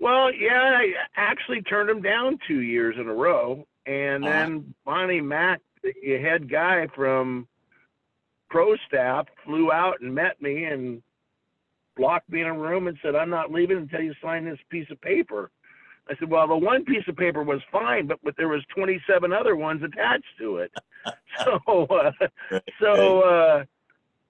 Well, 0.01 0.33
yeah, 0.35 0.73
I 0.77 0.93
actually 1.17 1.63
turned 1.63 1.89
him 1.89 2.03
down 2.03 2.39
two 2.47 2.61
years 2.61 2.97
in 2.99 3.09
a 3.09 3.15
row, 3.15 3.67
and 3.87 4.25
Uh-huh. 4.25 4.33
then 4.33 4.75
Bonnie 4.85 5.21
Mack, 5.21 5.61
the 5.85 6.19
head 6.19 6.51
guy 6.51 6.87
from 6.95 7.47
Pro 8.51 8.77
Staff, 8.87 9.27
flew 9.45 9.73
out 9.73 10.01
and 10.01 10.15
met 10.15 10.41
me 10.41 10.65
and 10.65 11.03
locked 11.99 12.31
me 12.31 12.41
in 12.41 12.47
a 12.47 12.53
room 12.59 12.89
and 12.89 12.99
said, 13.03 13.15
"I'm 13.15 13.31
not 13.31 13.53
leaving 13.53 13.79
until 13.79 14.01
you 14.01 14.15
sign 14.23 14.45
this 14.45 14.59
piece 14.71 14.91
of 14.91 15.01
paper." 15.01 15.51
I 16.09 16.15
said, 16.17 16.31
"Well, 16.31 16.47
the 16.47 16.57
one 16.57 16.85
piece 16.85 17.07
of 17.09 17.17
paper 17.17 17.43
was 17.43 17.61
fine, 17.73 18.07
but, 18.07 18.19
but 18.23 18.37
there 18.37 18.49
was 18.49 18.63
27 18.75 19.33
other 19.33 19.57
ones 19.57 19.83
attached 19.83 20.25
to 20.39 20.59
it." 20.59 20.73
so, 21.45 21.85
uh, 21.87 22.13
so 22.81 23.21
uh, 23.23 23.65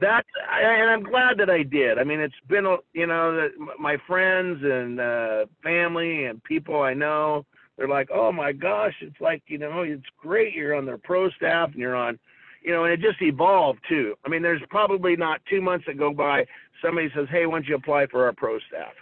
that, 0.00 0.24
I, 0.50 0.60
and 0.62 0.90
I'm 0.90 1.02
glad 1.02 1.38
that 1.38 1.50
I 1.50 1.62
did. 1.62 1.98
I 1.98 2.04
mean, 2.04 2.20
it's 2.20 2.34
been, 2.48 2.66
a- 2.66 2.78
you 2.92 3.06
know, 3.06 3.34
that 3.36 3.50
my 3.78 3.96
friends 4.06 4.60
and 4.62 5.00
uh, 5.00 5.46
family 5.62 6.26
and 6.26 6.42
people 6.44 6.82
I 6.82 6.94
know, 6.94 7.44
they're 7.76 7.88
like, 7.88 8.10
"Oh 8.12 8.32
my 8.32 8.52
gosh, 8.52 8.94
it's 9.00 9.20
like, 9.20 9.42
you 9.46 9.58
know, 9.58 9.82
it's 9.82 10.06
great. 10.16 10.54
You're 10.54 10.74
on 10.74 10.86
their 10.86 10.98
pro 10.98 11.30
staff 11.30 11.70
and 11.70 11.78
you're 11.78 11.96
on." 11.96 12.18
You 12.62 12.72
know, 12.72 12.84
and 12.84 12.92
it 12.92 13.00
just 13.00 13.20
evolved 13.20 13.80
too. 13.88 14.16
I 14.24 14.28
mean, 14.28 14.42
there's 14.42 14.62
probably 14.70 15.16
not 15.16 15.44
two 15.46 15.60
months 15.60 15.84
that 15.86 15.98
go 15.98 16.12
by 16.12 16.46
somebody 16.80 17.10
says, 17.14 17.28
"Hey, 17.30 17.46
why 17.46 17.56
don't 17.56 17.68
you 17.68 17.74
apply 17.74 18.06
for 18.06 18.24
our 18.24 18.32
pro 18.32 18.58
staff?" 18.60 18.94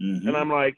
Mhm. 0.00 0.28
And 0.28 0.36
I'm 0.36 0.50
like, 0.50 0.76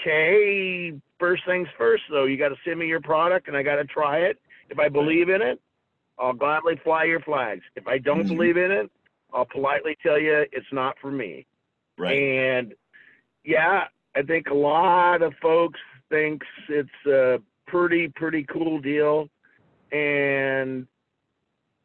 okay, 0.00 0.98
first 1.18 1.44
things 1.46 1.68
first, 1.76 2.04
though. 2.10 2.24
You 2.24 2.36
got 2.36 2.48
to 2.50 2.56
send 2.64 2.78
me 2.78 2.86
your 2.86 3.00
product 3.00 3.48
and 3.48 3.56
I 3.56 3.62
got 3.62 3.76
to 3.76 3.84
try 3.84 4.18
it. 4.20 4.40
If 4.70 4.78
I 4.78 4.88
believe 4.88 5.28
in 5.28 5.42
it, 5.42 5.60
I'll 6.18 6.32
gladly 6.32 6.76
fly 6.76 7.04
your 7.04 7.20
flags. 7.20 7.62
If 7.76 7.86
I 7.86 7.98
don't 7.98 8.24
Mhm. 8.24 8.28
believe 8.28 8.56
in 8.56 8.70
it, 8.70 8.90
I'll 9.32 9.44
politely 9.44 9.96
tell 10.02 10.18
you 10.18 10.46
it's 10.52 10.72
not 10.72 10.98
for 10.98 11.10
me. 11.10 11.46
Right. 11.96 12.18
And 12.18 12.74
yeah, 13.44 13.88
I 14.18 14.22
think 14.22 14.48
a 14.48 14.54
lot 14.54 15.22
of 15.22 15.32
folks 15.40 15.78
thinks 16.10 16.46
it's 16.68 17.06
a 17.06 17.38
pretty 17.68 18.08
pretty 18.08 18.44
cool 18.52 18.80
deal, 18.80 19.28
and 19.92 20.86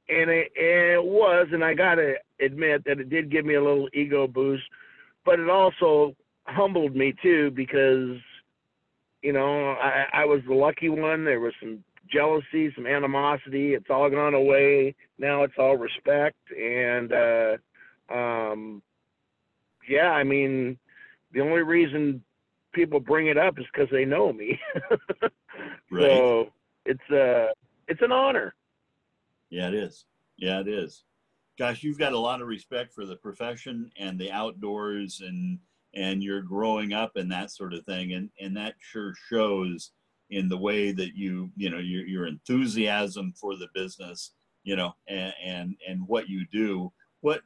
and 0.09 0.29
it, 0.29 0.51
and 0.57 0.91
it 0.93 1.03
was, 1.03 1.47
and 1.51 1.63
I 1.63 1.75
gotta 1.75 2.15
admit 2.41 2.85
that 2.85 2.99
it 2.99 3.09
did 3.09 3.31
give 3.31 3.45
me 3.45 3.53
a 3.53 3.63
little 3.63 3.87
ego 3.93 4.27
boost, 4.27 4.63
but 5.25 5.39
it 5.39 5.49
also 5.49 6.15
humbled 6.45 6.95
me 6.95 7.13
too 7.21 7.51
because 7.51 8.17
you 9.21 9.31
know 9.31 9.71
I, 9.73 10.05
I 10.13 10.25
was 10.25 10.41
the 10.47 10.55
lucky 10.55 10.89
one. 10.89 11.25
There 11.25 11.39
was 11.39 11.53
some 11.59 11.83
jealousy, 12.11 12.73
some 12.73 12.87
animosity. 12.87 13.75
It's 13.75 13.91
all 13.91 14.09
gone 14.09 14.33
away 14.33 14.95
now. 15.19 15.43
It's 15.43 15.53
all 15.59 15.77
respect, 15.77 16.37
and 16.49 17.13
uh, 17.13 17.57
um, 18.11 18.81
yeah, 19.87 20.09
I 20.09 20.23
mean, 20.23 20.77
the 21.33 21.41
only 21.41 21.61
reason 21.61 22.23
people 22.73 22.99
bring 22.99 23.27
it 23.27 23.37
up 23.37 23.59
is 23.59 23.65
because 23.73 23.89
they 23.91 24.05
know 24.05 24.31
me. 24.31 24.59
Right. 25.91 26.09
So 26.09 26.47
it's 26.85 27.11
uh 27.11 27.53
it's 27.87 28.01
an 28.01 28.11
honor. 28.11 28.55
Yeah, 29.51 29.67
it 29.67 29.75
is. 29.75 30.05
Yeah, 30.37 30.59
it 30.61 30.67
is. 30.67 31.03
Gosh, 31.59 31.83
you've 31.83 31.99
got 31.99 32.13
a 32.13 32.19
lot 32.19 32.41
of 32.41 32.47
respect 32.47 32.93
for 32.93 33.05
the 33.05 33.15
profession 33.17 33.91
and 33.97 34.17
the 34.17 34.31
outdoors 34.31 35.21
and 35.23 35.59
and 35.93 36.23
you're 36.23 36.41
growing 36.41 36.93
up 36.93 37.15
and 37.15 37.31
that 37.31 37.51
sort 37.51 37.73
of 37.73 37.85
thing 37.85 38.13
and 38.13 38.29
and 38.41 38.57
that 38.57 38.73
sure 38.79 39.13
shows 39.29 39.91
in 40.31 40.49
the 40.49 40.57
way 40.57 40.91
that 40.91 41.15
you 41.15 41.51
you 41.55 41.69
know 41.69 41.77
your 41.77 42.07
your 42.07 42.25
enthusiasm 42.25 43.33
for 43.39 43.55
the 43.55 43.67
business 43.75 44.31
you 44.63 44.75
know 44.75 44.95
and 45.07 45.33
and, 45.43 45.75
and 45.87 46.07
what 46.07 46.27
you 46.27 46.45
do 46.51 46.91
what 47.21 47.41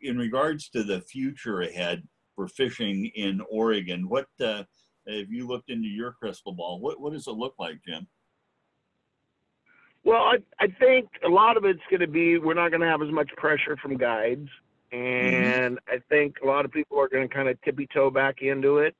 in 0.00 0.16
regards 0.16 0.68
to 0.68 0.84
the 0.84 1.00
future 1.00 1.62
ahead 1.62 2.06
for 2.36 2.46
fishing 2.46 3.10
in 3.14 3.40
Oregon. 3.50 4.08
What 4.08 4.26
uh, 4.40 4.62
if 5.06 5.28
you 5.30 5.48
looked 5.48 5.70
into 5.70 5.88
your 5.88 6.12
crystal 6.12 6.52
ball? 6.52 6.78
What 6.78 7.00
what 7.00 7.12
does 7.12 7.26
it 7.26 7.32
look 7.32 7.54
like 7.58 7.80
Jim? 7.84 8.06
Well, 10.04 10.22
I 10.22 10.36
I 10.60 10.68
think 10.78 11.08
a 11.24 11.28
lot 11.28 11.56
of 11.56 11.64
it's 11.64 11.80
going 11.90 12.00
to 12.00 12.06
be 12.06 12.38
we're 12.38 12.54
not 12.54 12.70
going 12.70 12.82
to 12.82 12.86
have 12.86 13.02
as 13.02 13.10
much 13.10 13.30
pressure 13.36 13.76
from 13.82 13.96
guides, 13.96 14.48
and 14.92 15.80
I 15.88 15.98
think 16.08 16.36
a 16.44 16.46
lot 16.46 16.64
of 16.64 16.70
people 16.70 17.00
are 17.00 17.08
going 17.08 17.28
to 17.28 17.34
kind 17.34 17.48
of 17.48 17.60
tippy 17.62 17.88
toe 17.92 18.10
back 18.10 18.42
into 18.42 18.78
it, 18.78 18.94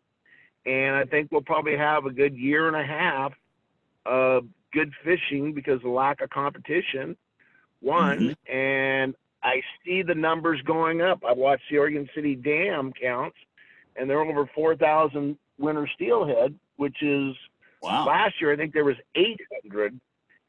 and 0.65 0.97
I 0.97 1.05
think 1.05 1.31
we'll 1.31 1.43
probably 1.43 1.77
have 1.77 2.07
a 2.07 2.11
good 2.11 2.37
year 2.37 2.67
and 2.67 2.77
a 2.77 2.85
half 2.85 3.33
of 4.05 4.47
good 4.73 4.93
fishing 5.05 5.53
because 5.53 5.77
of 5.77 5.83
the 5.83 5.89
lack 5.91 6.21
of 6.23 6.31
competition. 6.31 7.17
One, 7.81 8.35
and 8.51 9.15
I 9.47 9.63
see 9.85 10.03
the 10.03 10.15
numbers 10.15 10.61
going 10.63 11.01
up. 11.01 11.23
I've 11.25 11.37
watched 11.37 11.63
the 11.71 11.79
Oregon 11.79 12.09
City 12.17 12.35
Dam 12.35 12.93
counts, 13.01 13.37
and 13.95 14.11
they're 14.11 14.21
over 14.21 14.51
four 14.55 14.75
thousand 14.75 15.39
winter 15.57 15.89
steelhead, 15.95 16.59
which 16.77 17.01
is 17.01 17.37
wow 17.81 18.05
last 18.05 18.41
year 18.41 18.53
I 18.53 18.57
think 18.57 18.75
there 18.75 18.85
was 18.85 18.97
800, 19.15 19.99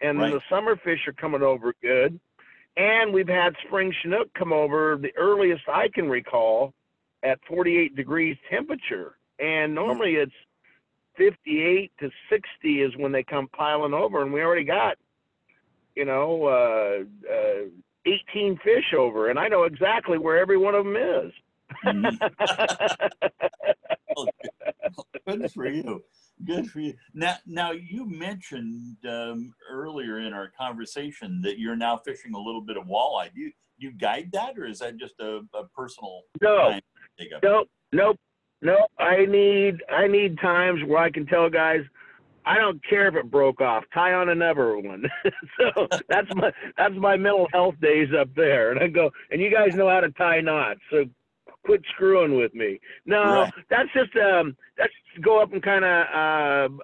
and 0.02 0.20
then 0.20 0.32
Right. 0.32 0.34
the 0.34 0.42
summer 0.50 0.76
fish 0.78 1.08
are 1.08 1.14
coming 1.14 1.44
over 1.44 1.76
good, 1.82 2.20
and 2.76 3.14
we've 3.14 3.28
had 3.28 3.56
spring 3.68 3.94
chinook 4.02 4.34
come 4.34 4.52
over 4.52 4.98
the 5.00 5.16
earliest 5.16 5.70
I 5.70 5.90
can 5.90 6.10
recall 6.10 6.74
at 7.22 7.40
48 7.48 7.96
degrees 7.96 8.36
temperature, 8.50 9.16
and 9.40 9.76
normally 9.76 10.16
it's 10.16 10.34
58 11.18 11.92
to 12.00 12.10
60 12.30 12.82
is 12.82 12.96
when 12.98 13.12
they 13.12 13.24
come 13.24 13.48
piling 13.50 13.94
over, 13.94 14.24
and 14.24 14.34
we 14.34 14.42
already 14.42 14.64
got, 14.64 14.98
you 15.96 16.06
know, 16.06 16.46
uh, 16.46 17.04
uh, 17.32 17.66
18 18.32 18.58
fish 18.64 18.94
over, 18.98 19.30
and 19.30 19.38
I 19.38 19.48
know 19.48 19.64
exactly 19.64 20.18
where 20.18 20.38
every 20.38 20.58
one 20.58 20.76
of 20.76 20.86
them 20.86 20.96
is. 20.96 21.32
Mhm. 21.86 22.18
Good 25.28 25.52
for 25.52 25.68
you. 25.68 26.04
Good 26.46 26.70
for 26.70 26.80
you. 26.80 26.94
Now, 27.14 27.36
now 27.46 27.72
you 27.72 28.06
mentioned 28.06 28.98
um, 29.08 29.54
earlier 29.70 30.20
in 30.20 30.34
our 30.34 30.52
conversation 30.58 31.42
that 31.42 31.60
you're 31.60 31.76
now 31.76 31.98
fishing 31.98 32.34
a 32.36 32.40
little 32.40 32.62
bit 32.62 32.78
of 32.78 32.86
walleye. 32.86 33.34
Do 33.34 33.42
you 33.42 33.52
you 33.80 33.92
guide 33.92 34.32
that, 34.34 34.58
or 34.58 34.66
is 34.66 34.80
that 34.80 34.98
just 34.98 35.20
a, 35.20 35.42
a 35.54 35.68
personal 35.76 36.24
no, 36.42 36.70
time 36.70 36.82
to 36.82 37.24
take 37.24 37.34
up? 37.34 37.44
Nope, 37.44 37.70
nope, 37.92 38.18
nope. 38.62 38.90
I 39.00 39.26
need 39.26 39.84
I 39.90 40.08
need 40.08 40.40
times 40.40 40.82
where 40.86 41.00
I 41.00 41.12
can 41.12 41.26
tell 41.26 41.50
guys, 41.50 41.82
I 42.48 42.58
don't 42.58 42.80
care 42.90 43.08
if 43.08 43.16
it 43.16 43.30
broke 43.30 43.62
off. 43.62 43.84
Tie 43.94 44.14
on 44.14 44.30
another 44.30 44.78
one. 44.78 45.04
so 45.60 45.88
that's 46.10 46.28
my 46.36 46.52
that's 46.78 46.96
my 46.96 47.18
mental 47.18 47.48
health 47.52 47.76
days 47.82 48.10
up 48.20 48.30
there. 48.36 48.72
And 48.72 48.80
I 48.80 48.88
go, 48.88 49.10
and 49.32 49.42
you 49.42 49.52
guys 49.52 49.70
know 49.76 49.90
how 49.90 50.00
to 50.00 50.10
tie 50.12 50.40
knots, 50.42 50.80
so 50.90 51.06
quit 51.66 51.82
screwing 51.94 52.38
with 52.38 52.54
me. 52.56 52.80
No, 53.06 53.42
Right. 53.42 53.54
that's 53.70 53.90
just 53.94 54.16
um 54.16 54.56
that's 54.78 54.94
just 55.14 55.24
go 55.26 55.42
up 55.42 55.52
and 55.54 55.62
kind 55.62 55.84
of 55.86 56.08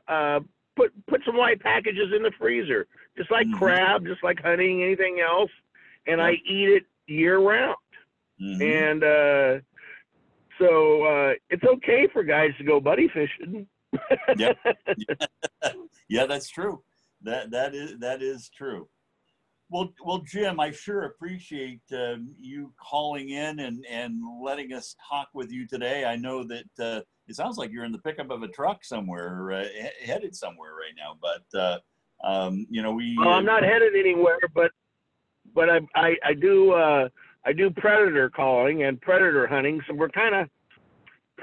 uh 0.09 0.11
uh 0.11 0.39
put 0.75 0.91
put 1.07 1.21
some 1.25 1.37
light 1.37 1.61
packages 1.61 2.11
in 2.15 2.23
the 2.23 2.31
freezer, 2.37 2.87
just 3.17 3.31
like 3.31 3.47
Mhm. 3.47 3.57
crab, 3.57 4.05
just 4.05 4.23
like 4.23 4.41
hunting, 4.41 4.83
anything 4.83 5.19
else, 5.21 5.51
and 6.07 6.21
I 6.21 6.31
eat 6.45 6.69
it 6.69 6.83
year 7.07 7.39
round 7.39 7.77
Mhm. 8.41 8.61
and 8.61 9.03
uh, 9.03 9.61
so 10.59 11.03
uh, 11.03 11.33
it's 11.49 11.63
okay 11.63 12.07
for 12.11 12.23
guys 12.23 12.51
to 12.57 12.63
go 12.63 12.79
buddy 12.79 13.07
fishing. 13.09 13.67
Yep. 14.37 14.57
Yeah, 16.09 16.25
that's 16.25 16.49
true. 16.49 16.83
That 17.23 17.51
that 17.51 17.73
is 17.73 17.97
that 17.99 18.21
is 18.21 18.49
true. 18.55 18.87
Well, 19.69 19.91
well, 20.05 20.19
Jim, 20.19 20.59
I 20.59 20.69
sure 20.69 21.03
appreciate 21.03 21.81
um, 21.93 22.35
you 22.39 22.71
calling 22.79 23.29
in 23.29 23.59
and 23.61 23.83
and 23.89 24.21
letting 24.43 24.73
us 24.73 24.95
talk 25.09 25.29
with 25.33 25.51
you 25.51 25.65
today. 25.65 26.05
I 26.05 26.15
know 26.15 26.43
that 26.43 26.65
uh, 26.79 27.01
it 27.27 27.35
sounds 27.35 27.57
like 27.57 27.71
you're 27.71 27.85
in 27.85 27.91
the 27.91 27.99
pickup 27.99 28.29
of 28.29 28.43
a 28.43 28.47
truck 28.47 28.85
somewhere, 28.85 29.51
uh, 29.51 29.63
he- 29.63 30.05
headed 30.05 30.35
somewhere 30.35 30.73
right 30.75 30.93
now. 30.95 31.17
But 31.19 31.59
uh, 31.59 31.79
um, 32.23 32.67
you 32.69 32.83
know, 32.83 32.91
we. 32.91 33.15
Well, 33.17 33.29
I'm 33.29 33.45
not 33.45 33.63
headed 33.63 33.95
anywhere, 33.95 34.37
but 34.53 34.71
but 35.55 35.69
I 35.69 35.79
I, 35.95 36.15
I 36.23 36.33
do 36.33 36.73
uh, 36.73 37.09
I 37.45 37.53
do 37.53 37.71
predator 37.71 38.29
calling 38.29 38.83
and 38.83 39.01
predator 39.01 39.47
hunting. 39.47 39.81
So 39.87 39.95
we're 39.95 40.09
kind 40.09 40.35
of 40.35 40.49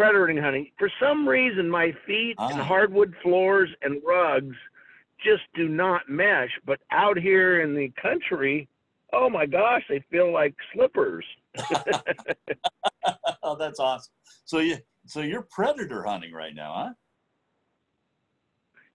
predator 0.01 0.41
hunting. 0.41 0.71
For 0.79 0.91
some 0.99 1.29
reason, 1.29 1.69
my 1.69 1.93
feet 2.07 2.37
and 2.39 2.59
Ah. 2.59 2.65
hardwood 2.65 3.15
floors 3.23 3.69
and 3.83 4.03
rugs 4.03 4.57
just 5.23 5.43
do 5.55 5.69
not 5.69 6.09
mesh. 6.09 6.59
But 6.65 6.81
out 6.91 7.19
here 7.19 7.61
in 7.61 7.75
the 7.75 7.91
country, 8.01 8.67
oh 9.13 9.29
my 9.29 9.45
gosh, 9.45 9.85
they 9.91 10.01
feel 10.11 10.33
like 10.33 10.55
slippers. 10.73 11.27
oh, 13.43 13.57
that's 13.57 13.79
awesome. 13.79 14.13
So 14.47 14.61
you 14.61 14.79
so 15.07 15.21
you're 15.21 15.43
predator 15.43 16.05
hunting 16.05 16.33
right 16.33 16.55
now, 16.55 16.73
huh? 16.75 16.95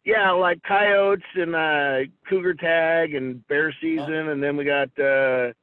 Yeah, 0.05 0.31
like 0.31 0.61
coyotes 0.63 1.25
and 1.35 1.55
uh, 1.55 1.99
cougar 2.27 2.55
tag 2.55 3.13
and 3.13 3.45
bear 3.47 3.71
season, 3.79 4.29
and 4.29 4.41
then 4.41 4.57
we 4.57 4.63
got 4.63 4.89
uh, 4.99 5.53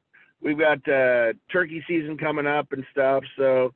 we've 0.41 0.59
got 0.59 0.87
uh, 0.89 1.33
turkey 1.51 1.83
season 1.89 2.17
coming 2.17 2.47
up 2.47 2.73
and 2.73 2.85
stuff. 2.93 3.25
So 3.37 3.73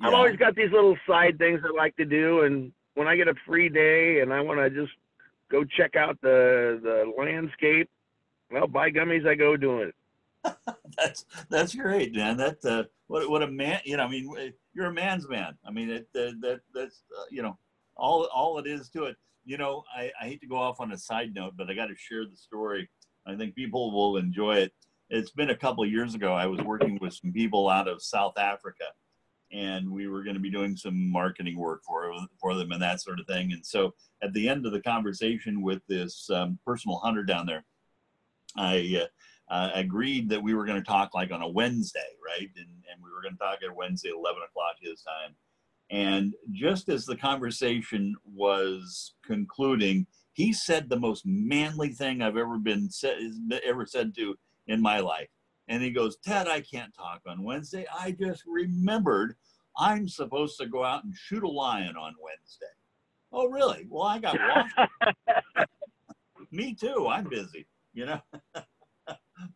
I've 0.00 0.14
always 0.14 0.36
got 0.36 0.54
these 0.54 0.72
little 0.72 0.96
side 1.06 1.38
things 1.38 1.60
I 1.64 1.76
like 1.76 1.96
to 1.96 2.04
do, 2.04 2.42
and 2.42 2.72
when 2.94 3.06
I 3.06 3.16
get 3.16 3.28
a 3.28 3.34
free 3.46 3.68
day 3.68 4.20
and 4.20 4.32
I 4.32 4.40
want 4.40 4.58
to 4.60 4.70
just 4.70 4.92
go 5.50 5.64
check 5.64 5.96
out 5.96 6.18
the 6.22 6.80
the 6.82 7.12
landscape, 7.18 7.88
well, 8.50 8.66
by 8.66 8.90
gummies, 8.90 9.26
I 9.26 9.34
go 9.34 9.56
doing 9.56 9.90
it. 9.90 9.94
that's 10.96 11.26
that's 11.50 11.74
great, 11.74 12.14
man. 12.14 12.36
That 12.36 12.64
uh, 12.64 12.84
what 13.08 13.28
what 13.28 13.42
a 13.42 13.46
man. 13.46 13.80
You 13.84 13.98
know, 13.98 14.04
I 14.04 14.08
mean, 14.08 14.52
you're 14.74 14.86
a 14.86 14.92
man's 14.92 15.28
man. 15.28 15.54
I 15.66 15.70
mean, 15.70 15.90
uh, 15.90 16.00
that 16.14 16.60
that's 16.74 17.02
uh, 17.18 17.24
you 17.30 17.42
know 17.42 17.58
all 17.96 18.24
all 18.34 18.58
it 18.58 18.66
is 18.66 18.88
to 18.90 19.04
it. 19.04 19.16
You 19.44 19.58
know, 19.58 19.84
I, 19.94 20.10
I 20.20 20.26
hate 20.26 20.40
to 20.42 20.46
go 20.46 20.56
off 20.56 20.80
on 20.80 20.92
a 20.92 20.98
side 20.98 21.34
note, 21.34 21.54
but 21.56 21.70
I 21.70 21.74
got 21.74 21.86
to 21.86 21.96
share 21.96 22.24
the 22.24 22.36
story. 22.36 22.88
I 23.26 23.36
think 23.36 23.54
people 23.54 23.90
will 23.92 24.16
enjoy 24.16 24.56
it. 24.56 24.72
It's 25.08 25.30
been 25.30 25.50
a 25.50 25.56
couple 25.56 25.82
of 25.82 25.90
years 25.90 26.14
ago. 26.14 26.32
I 26.32 26.46
was 26.46 26.60
working 26.60 26.98
with 27.00 27.14
some 27.14 27.32
people 27.32 27.68
out 27.68 27.88
of 27.88 28.02
South 28.02 28.38
Africa, 28.38 28.84
and 29.52 29.90
we 29.90 30.06
were 30.06 30.22
going 30.22 30.34
to 30.34 30.40
be 30.40 30.50
doing 30.50 30.76
some 30.76 31.10
marketing 31.10 31.58
work 31.58 31.82
for 31.86 32.12
for 32.40 32.54
them 32.54 32.72
and 32.72 32.82
that 32.82 33.00
sort 33.00 33.20
of 33.20 33.26
thing. 33.26 33.52
And 33.52 33.64
so, 33.64 33.94
at 34.22 34.32
the 34.32 34.48
end 34.48 34.66
of 34.66 34.72
the 34.72 34.80
conversation 34.80 35.62
with 35.62 35.82
this 35.88 36.28
um, 36.30 36.58
personal 36.66 36.98
hunter 36.98 37.24
down 37.24 37.46
there, 37.46 37.64
I. 38.56 39.00
Uh, 39.02 39.06
uh, 39.50 39.68
agreed 39.74 40.28
that 40.28 40.40
we 40.40 40.54
were 40.54 40.64
going 40.64 40.80
to 40.80 40.88
talk 40.88 41.12
like 41.12 41.32
on 41.32 41.42
a 41.42 41.48
Wednesday, 41.48 41.98
right? 42.24 42.48
And, 42.56 42.68
and 42.68 43.02
we 43.02 43.10
were 43.10 43.20
going 43.20 43.34
to 43.34 43.38
talk 43.38 43.58
at 43.64 43.74
Wednesday, 43.74 44.10
11 44.10 44.40
o'clock 44.48 44.76
his 44.80 45.02
time. 45.02 45.34
And 45.90 46.34
just 46.52 46.88
as 46.88 47.04
the 47.04 47.16
conversation 47.16 48.14
was 48.24 49.14
concluding, 49.26 50.06
he 50.34 50.52
said 50.52 50.88
the 50.88 50.98
most 50.98 51.26
manly 51.26 51.88
thing 51.88 52.22
I've 52.22 52.36
ever 52.36 52.58
been 52.58 52.88
said, 52.90 53.18
ever 53.64 53.84
said 53.86 54.14
to 54.14 54.36
in 54.68 54.80
my 54.80 55.00
life. 55.00 55.28
And 55.70 55.80
he 55.80 55.90
goes, 55.90 56.16
Ted, 56.16 56.48
I 56.48 56.60
can't 56.60 56.92
talk 56.92 57.20
on 57.28 57.44
Wednesday. 57.44 57.86
I 57.96 58.10
just 58.10 58.42
remembered 58.44 59.36
I'm 59.78 60.08
supposed 60.08 60.58
to 60.58 60.66
go 60.66 60.84
out 60.84 61.04
and 61.04 61.14
shoot 61.16 61.44
a 61.44 61.48
lion 61.48 61.96
on 61.96 62.12
Wednesday. 62.20 62.66
Oh, 63.32 63.46
really? 63.46 63.86
Well, 63.88 64.02
I 64.02 64.18
got 64.18 64.36
washed. 64.36 65.68
Me 66.50 66.74
too. 66.74 67.06
I'm 67.06 67.28
busy, 67.28 67.68
you 67.94 68.06
know. 68.06 68.20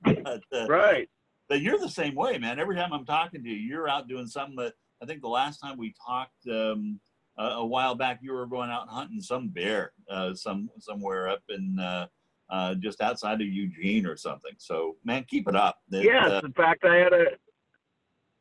but, 0.04 0.42
uh, 0.52 0.66
right. 0.68 1.08
but 1.48 1.60
you're 1.60 1.80
the 1.80 1.88
same 1.88 2.14
way, 2.14 2.38
man. 2.38 2.60
Every 2.60 2.76
time 2.76 2.92
I'm 2.92 3.04
talking 3.04 3.42
to 3.42 3.48
you, 3.48 3.56
you're 3.56 3.88
out 3.88 4.06
doing 4.06 4.28
something 4.28 4.56
that 4.56 4.74
I 5.02 5.06
think 5.06 5.20
the 5.20 5.28
last 5.28 5.58
time 5.58 5.76
we 5.76 5.92
talked 6.06 6.46
um, 6.48 7.00
a, 7.36 7.44
a, 7.44 7.66
while 7.66 7.96
back, 7.96 8.20
you 8.22 8.32
were 8.32 8.46
going 8.46 8.70
out 8.70 8.88
hunting 8.88 9.20
some 9.20 9.48
bear, 9.48 9.90
uh, 10.08 10.32
some 10.34 10.70
somewhere 10.78 11.28
up 11.28 11.42
in 11.48 11.76
uh, 11.80 12.06
uh, 12.50 12.74
just 12.74 13.00
outside 13.00 13.40
of 13.40 13.46
Eugene 13.46 14.06
or 14.06 14.16
something. 14.16 14.52
So, 14.58 14.96
man, 15.04 15.24
keep 15.28 15.48
it 15.48 15.56
up. 15.56 15.78
It, 15.90 16.04
yes, 16.04 16.30
uh, 16.30 16.40
in 16.44 16.52
fact, 16.52 16.84
I 16.84 16.96
had 16.96 17.12
a 17.12 17.24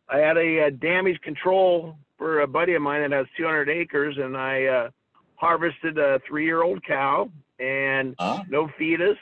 I 0.09 0.17
had 0.17 0.37
a, 0.37 0.65
a, 0.65 0.71
damage 0.71 1.19
control 1.21 1.95
for 2.17 2.41
a 2.41 2.47
buddy 2.47 2.73
of 2.73 2.81
mine 2.81 3.01
that 3.01 3.15
has 3.15 3.25
200 3.37 3.69
acres, 3.69 4.17
and 4.19 4.35
I 4.35 4.65
uh, 4.65 4.89
harvested 5.35 5.97
a 5.97 6.19
three-year-old 6.27 6.85
cow 6.85 7.29
and 7.57 8.13
huh? 8.19 8.43
no 8.49 8.69
fetus, 8.77 9.17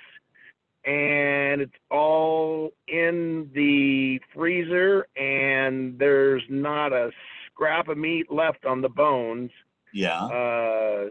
and 0.85 1.61
it's 1.61 1.75
all 1.91 2.71
in 2.87 3.49
the 3.53 4.19
freezer, 4.33 5.05
and 5.15 5.97
there's 5.99 6.43
not 6.49 6.91
a 6.91 7.11
scrap 7.47 7.87
of 7.87 7.97
meat 7.97 8.31
left 8.31 8.65
on 8.65 8.81
the 8.81 8.89
bones. 8.89 9.51
Yeah. 9.93 10.23
Uh, 10.25 11.09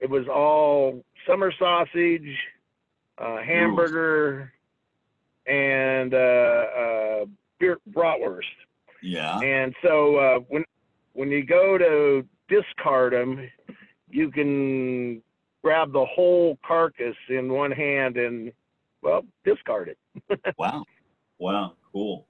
it 0.00 0.10
was 0.10 0.26
all 0.28 1.02
summer 1.26 1.52
sausage, 1.58 2.36
uh, 3.22 3.42
hamburger, 3.42 4.52
Ooh. 5.48 5.52
and 5.52 6.14
uh, 6.14 6.16
uh, 6.16 7.24
beer, 7.58 7.78
bratwurst. 7.90 8.42
Yeah. 9.02 9.38
And 9.40 9.74
so 9.82 10.16
uh, 10.16 10.38
when 10.48 10.64
when 11.12 11.30
you 11.30 11.44
go 11.44 11.78
to 11.78 12.26
discard 12.48 13.12
them, 13.12 13.48
you 14.08 14.30
can 14.30 15.22
grab 15.62 15.92
the 15.92 16.04
whole 16.04 16.58
carcass 16.66 17.16
in 17.28 17.52
one 17.52 17.70
hand 17.70 18.16
and 18.16 18.52
well 19.02 19.22
discard 19.44 19.88
it. 19.88 19.98
wow, 20.58 20.84
wow, 21.38 21.74
cool. 21.92 22.26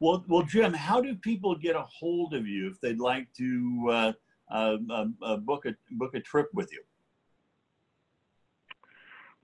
Well, 0.00 0.24
well, 0.28 0.42
Jim, 0.42 0.72
how 0.72 1.00
do 1.00 1.14
people 1.14 1.54
get 1.54 1.76
a 1.76 1.82
hold 1.82 2.34
of 2.34 2.46
you 2.46 2.68
if 2.68 2.80
they'd 2.80 2.98
like 2.98 3.32
to 3.38 3.86
uh, 3.90 4.12
uh, 4.50 4.76
uh, 4.90 5.06
uh 5.22 5.36
book 5.38 5.66
a 5.66 5.74
book 5.92 6.14
a 6.14 6.20
trip 6.20 6.48
with 6.52 6.70
you? 6.72 6.82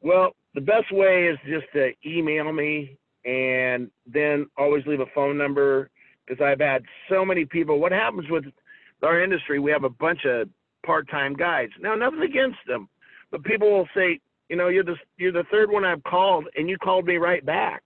Well, 0.03 0.35
the 0.55 0.61
best 0.61 0.93
way 0.93 1.27
is 1.27 1.39
just 1.47 1.67
to 1.75 1.93
email 2.07 2.53
me 2.53 2.99
and 3.25 3.91
then 4.07 4.47
always 4.57 4.85
leave 4.87 5.01
a 5.01 5.07
phone 5.15 5.37
number 5.37 5.91
because 6.27 6.43
I've 6.43 6.61
had 6.61 6.83
so 7.09 7.25
many 7.25 7.45
people. 7.45 7.79
What 7.79 7.93
happens 7.93 8.29
with 8.31 8.45
our 9.03 9.23
industry? 9.23 9.59
We 9.59 9.71
have 9.71 9.85
a 9.85 9.91
bunch 9.91 10.25
of 10.25 10.49
part-time 10.85 11.35
guides. 11.35 11.73
Now, 11.81 11.95
nothing 11.95 12.23
against 12.23 12.59
them, 12.67 12.89
but 13.31 13.45
people 13.45 13.71
will 13.71 13.89
say, 13.95 14.21
you 14.49 14.57
know, 14.57 14.69
you're 14.69 14.85
the 14.85 14.97
you're 15.17 15.33
the 15.33 15.45
third 15.51 15.71
one 15.71 15.85
I've 15.85 16.03
called, 16.03 16.47
and 16.57 16.69
you 16.69 16.77
called 16.79 17.05
me 17.05 17.17
right 17.19 17.45
back. 17.45 17.83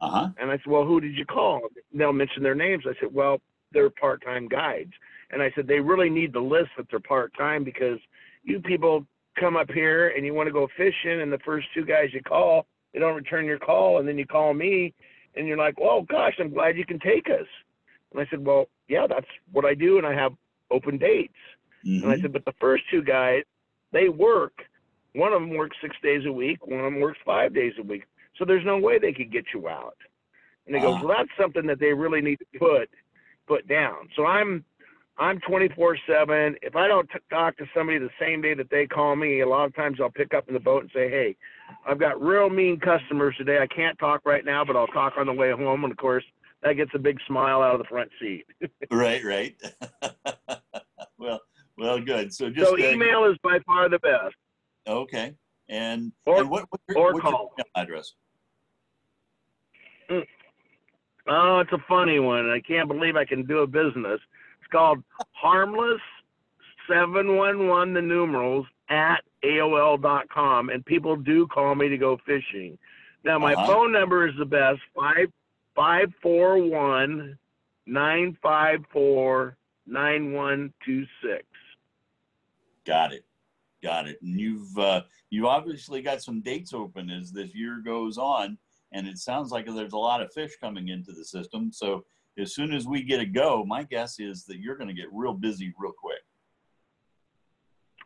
Uh-huh. 0.00 0.28
And 0.40 0.50
I 0.50 0.56
said, 0.58 0.66
well, 0.68 0.84
who 0.84 1.00
did 1.00 1.16
you 1.16 1.26
call? 1.26 1.60
They'll 1.92 2.12
mention 2.12 2.42
their 2.42 2.54
names. 2.54 2.84
I 2.86 2.94
said, 3.00 3.12
well, 3.12 3.38
they're 3.72 3.90
part-time 3.90 4.48
guides. 4.48 4.92
And 5.30 5.42
I 5.42 5.50
said, 5.54 5.66
they 5.66 5.80
really 5.80 6.08
need 6.08 6.32
to 6.34 6.40
list 6.40 6.70
that 6.76 6.86
they're 6.88 7.00
part-time 7.00 7.64
because 7.64 7.98
you 8.44 8.60
people 8.60 9.04
come 9.38 9.56
up 9.56 9.70
here 9.70 10.08
and 10.08 10.24
you 10.24 10.34
want 10.34 10.46
to 10.46 10.52
go 10.52 10.68
fishing, 10.76 11.20
and 11.20 11.32
the 11.32 11.38
first 11.44 11.66
two 11.74 11.84
guys 11.84 12.08
you 12.12 12.22
call, 12.22 12.66
they 12.92 13.00
don't 13.00 13.14
return 13.16 13.44
your 13.46 13.58
call, 13.58 13.98
and 13.98 14.08
then 14.08 14.18
you 14.18 14.26
call 14.26 14.54
me, 14.54 14.94
and 15.34 15.46
you're 15.46 15.58
like, 15.58 15.74
oh 15.80 16.02
gosh, 16.02 16.34
I'm 16.38 16.52
glad 16.52 16.76
you 16.76 16.84
can 16.84 16.98
take 16.98 17.28
us. 17.28 17.46
And 18.12 18.20
I 18.20 18.26
said, 18.30 18.44
well, 18.44 18.68
yeah, 18.88 19.06
that's 19.06 19.26
what 19.52 19.64
I 19.64 19.74
do, 19.74 19.98
and 19.98 20.06
I 20.06 20.14
have 20.14 20.32
open 20.70 20.98
dates. 20.98 21.34
Mm-hmm. 21.84 22.02
And 22.02 22.12
I 22.12 22.14
mm-hmm. 22.14 22.22
said, 22.22 22.32
but 22.32 22.44
the 22.44 22.54
first 22.60 22.84
two 22.90 23.02
guys, 23.02 23.42
they 23.92 24.08
work. 24.08 24.62
One 25.14 25.32
of 25.32 25.40
them 25.40 25.54
works 25.54 25.76
six 25.80 25.96
days 26.02 26.26
a 26.26 26.32
week. 26.32 26.66
One 26.66 26.80
of 26.80 26.92
them 26.92 27.00
works 27.00 27.18
five 27.24 27.54
days 27.54 27.72
a 27.78 27.82
week. 27.82 28.04
So 28.36 28.44
there's 28.44 28.64
no 28.64 28.78
way 28.78 28.98
they 28.98 29.12
could 29.12 29.32
get 29.32 29.46
you 29.54 29.68
out. 29.68 29.96
And 30.66 30.74
they 30.74 30.80
uh, 30.80 30.82
go, 30.82 30.90
well, 30.92 31.16
that's 31.16 31.30
something 31.40 31.66
that 31.66 31.80
they 31.80 31.92
really 31.92 32.20
need 32.20 32.38
to 32.38 32.58
put 32.58 32.90
put 33.46 33.66
down. 33.66 34.10
So 34.14 34.26
I'm 34.26 34.64
I'm 35.18 35.40
24/7. 35.40 36.56
If 36.62 36.76
I 36.76 36.86
don't 36.86 37.08
t- 37.10 37.18
talk 37.30 37.56
to 37.56 37.66
somebody 37.74 37.98
the 37.98 38.10
same 38.20 38.40
day 38.40 38.54
that 38.54 38.70
they 38.70 38.86
call 38.86 39.16
me, 39.16 39.40
a 39.40 39.48
lot 39.48 39.64
of 39.64 39.74
times 39.74 39.98
I'll 40.00 40.10
pick 40.10 40.32
up 40.32 40.46
in 40.48 40.54
the 40.54 40.60
boat 40.60 40.82
and 40.82 40.90
say, 40.92 41.10
"Hey, 41.10 41.36
I've 41.84 41.98
got 41.98 42.20
real 42.22 42.48
mean 42.48 42.78
customers 42.78 43.36
today. 43.36 43.58
I 43.58 43.66
can't 43.66 43.98
talk 43.98 44.24
right 44.24 44.44
now, 44.44 44.64
but 44.64 44.76
I'll 44.76 44.86
talk 44.88 45.14
on 45.16 45.26
the 45.26 45.32
way 45.32 45.50
home." 45.50 45.82
And 45.82 45.90
of 45.90 45.96
course, 45.96 46.24
that 46.62 46.74
gets 46.74 46.92
a 46.94 46.98
big 46.98 47.18
smile 47.26 47.62
out 47.62 47.74
of 47.74 47.78
the 47.78 47.88
front 47.88 48.10
seat. 48.20 48.46
right, 48.90 49.24
right. 49.24 49.56
well, 51.18 51.40
well, 51.76 52.00
good. 52.00 52.32
So 52.32 52.48
just 52.48 52.70
so 52.70 52.78
email 52.78 53.24
uh, 53.24 53.30
is 53.30 53.38
by 53.42 53.58
far 53.66 53.88
the 53.88 53.98
best. 53.98 54.36
Okay, 54.86 55.34
and 55.68 56.12
or 56.26 56.40
and 56.40 56.50
what, 56.50 56.66
what 56.70 56.80
or 56.96 57.12
what's 57.12 57.22
call 57.22 57.54
your 57.58 57.66
address. 57.74 58.14
Mm. 60.08 60.26
Oh, 61.26 61.58
it's 61.58 61.72
a 61.72 61.84
funny 61.88 62.20
one. 62.20 62.48
I 62.48 62.60
can't 62.60 62.88
believe 62.88 63.16
I 63.16 63.24
can 63.24 63.44
do 63.44 63.58
a 63.58 63.66
business. 63.66 64.20
Called 64.70 65.02
Harmless 65.32 66.00
Seven 66.88 67.36
One 67.36 67.68
One. 67.68 67.94
The 67.94 68.02
numerals 68.02 68.66
at 68.88 69.22
AOL.com, 69.44 70.70
and 70.70 70.84
people 70.84 71.16
do 71.16 71.46
call 71.46 71.74
me 71.74 71.88
to 71.88 71.98
go 71.98 72.18
fishing. 72.26 72.78
Now 73.24 73.38
my 73.38 73.54
uh-huh. 73.54 73.66
phone 73.66 73.92
number 73.92 74.26
is 74.26 74.34
the 74.38 74.46
best 74.46 74.80
five 74.94 75.28
541 75.74 77.38
954 77.86 79.56
9126. 79.86 81.44
Got 82.84 83.12
it. 83.12 83.24
Got 83.82 84.08
it. 84.08 84.18
And 84.22 84.40
you've 84.40 84.76
uh, 84.78 85.02
you 85.30 85.46
obviously 85.46 86.02
got 86.02 86.22
some 86.22 86.40
dates 86.40 86.72
open 86.72 87.10
as 87.10 87.30
this 87.30 87.54
year 87.54 87.80
goes 87.84 88.18
on, 88.18 88.58
and 88.92 89.06
it 89.06 89.18
sounds 89.18 89.50
like 89.50 89.66
there's 89.66 89.92
a 89.92 89.98
lot 89.98 90.20
of 90.20 90.32
fish 90.32 90.52
coming 90.60 90.88
into 90.88 91.12
the 91.12 91.24
system. 91.24 91.70
So 91.72 92.04
as 92.38 92.54
soon 92.54 92.72
as 92.72 92.86
we 92.86 93.02
get 93.02 93.20
a 93.20 93.26
go, 93.26 93.64
my 93.64 93.82
guess 93.82 94.20
is 94.20 94.44
that 94.44 94.58
you're 94.58 94.76
going 94.76 94.88
to 94.88 94.94
get 94.94 95.06
real 95.12 95.34
busy 95.34 95.74
real 95.78 95.92
quick. 95.92 96.20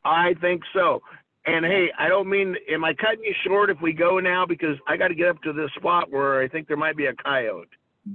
I 0.05 0.35
think 0.41 0.63
so. 0.75 1.03
And 1.45 1.65
hey, 1.65 1.91
I 1.99 2.09
don't 2.09 2.29
mean, 2.29 2.57
am 2.71 2.85
I 2.85 2.95
cutting 2.95 3.25
you 3.25 3.35
short 3.45 3.69
if 3.71 3.81
we 3.81 3.93
go 3.93 4.21
now? 4.21 4.47
Because 4.47 4.77
I 4.87 4.97
got 4.97 5.09
to 5.09 5.15
get 5.15 5.29
up 5.29 5.43
to 5.43 5.53
this 5.53 5.71
spot 5.77 6.11
where 6.11 6.41
I 6.41 6.49
think 6.49 6.69
there 6.69 6.77
might 6.77 6.97
be 6.97 7.07
a 7.07 7.15
coyote. 7.15 7.69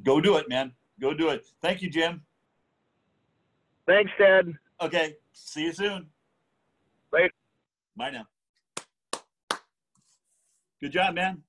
Go 0.03 0.21
do 0.21 0.37
it, 0.37 0.49
man. 0.49 0.71
Go 0.99 1.13
do 1.13 1.29
it. 1.29 1.45
Thank 1.61 1.81
you, 1.81 1.89
Jim. 1.89 2.21
Thanks, 3.85 4.11
Ted. 4.17 4.53
Okay. 4.81 5.15
See 5.33 5.63
you 5.63 5.73
soon. 5.73 6.07
Bye. 7.11 7.29
Bye 7.95 8.11
now. 8.11 8.27
Good 10.81 10.91
job, 10.91 11.15
man. 11.15 11.41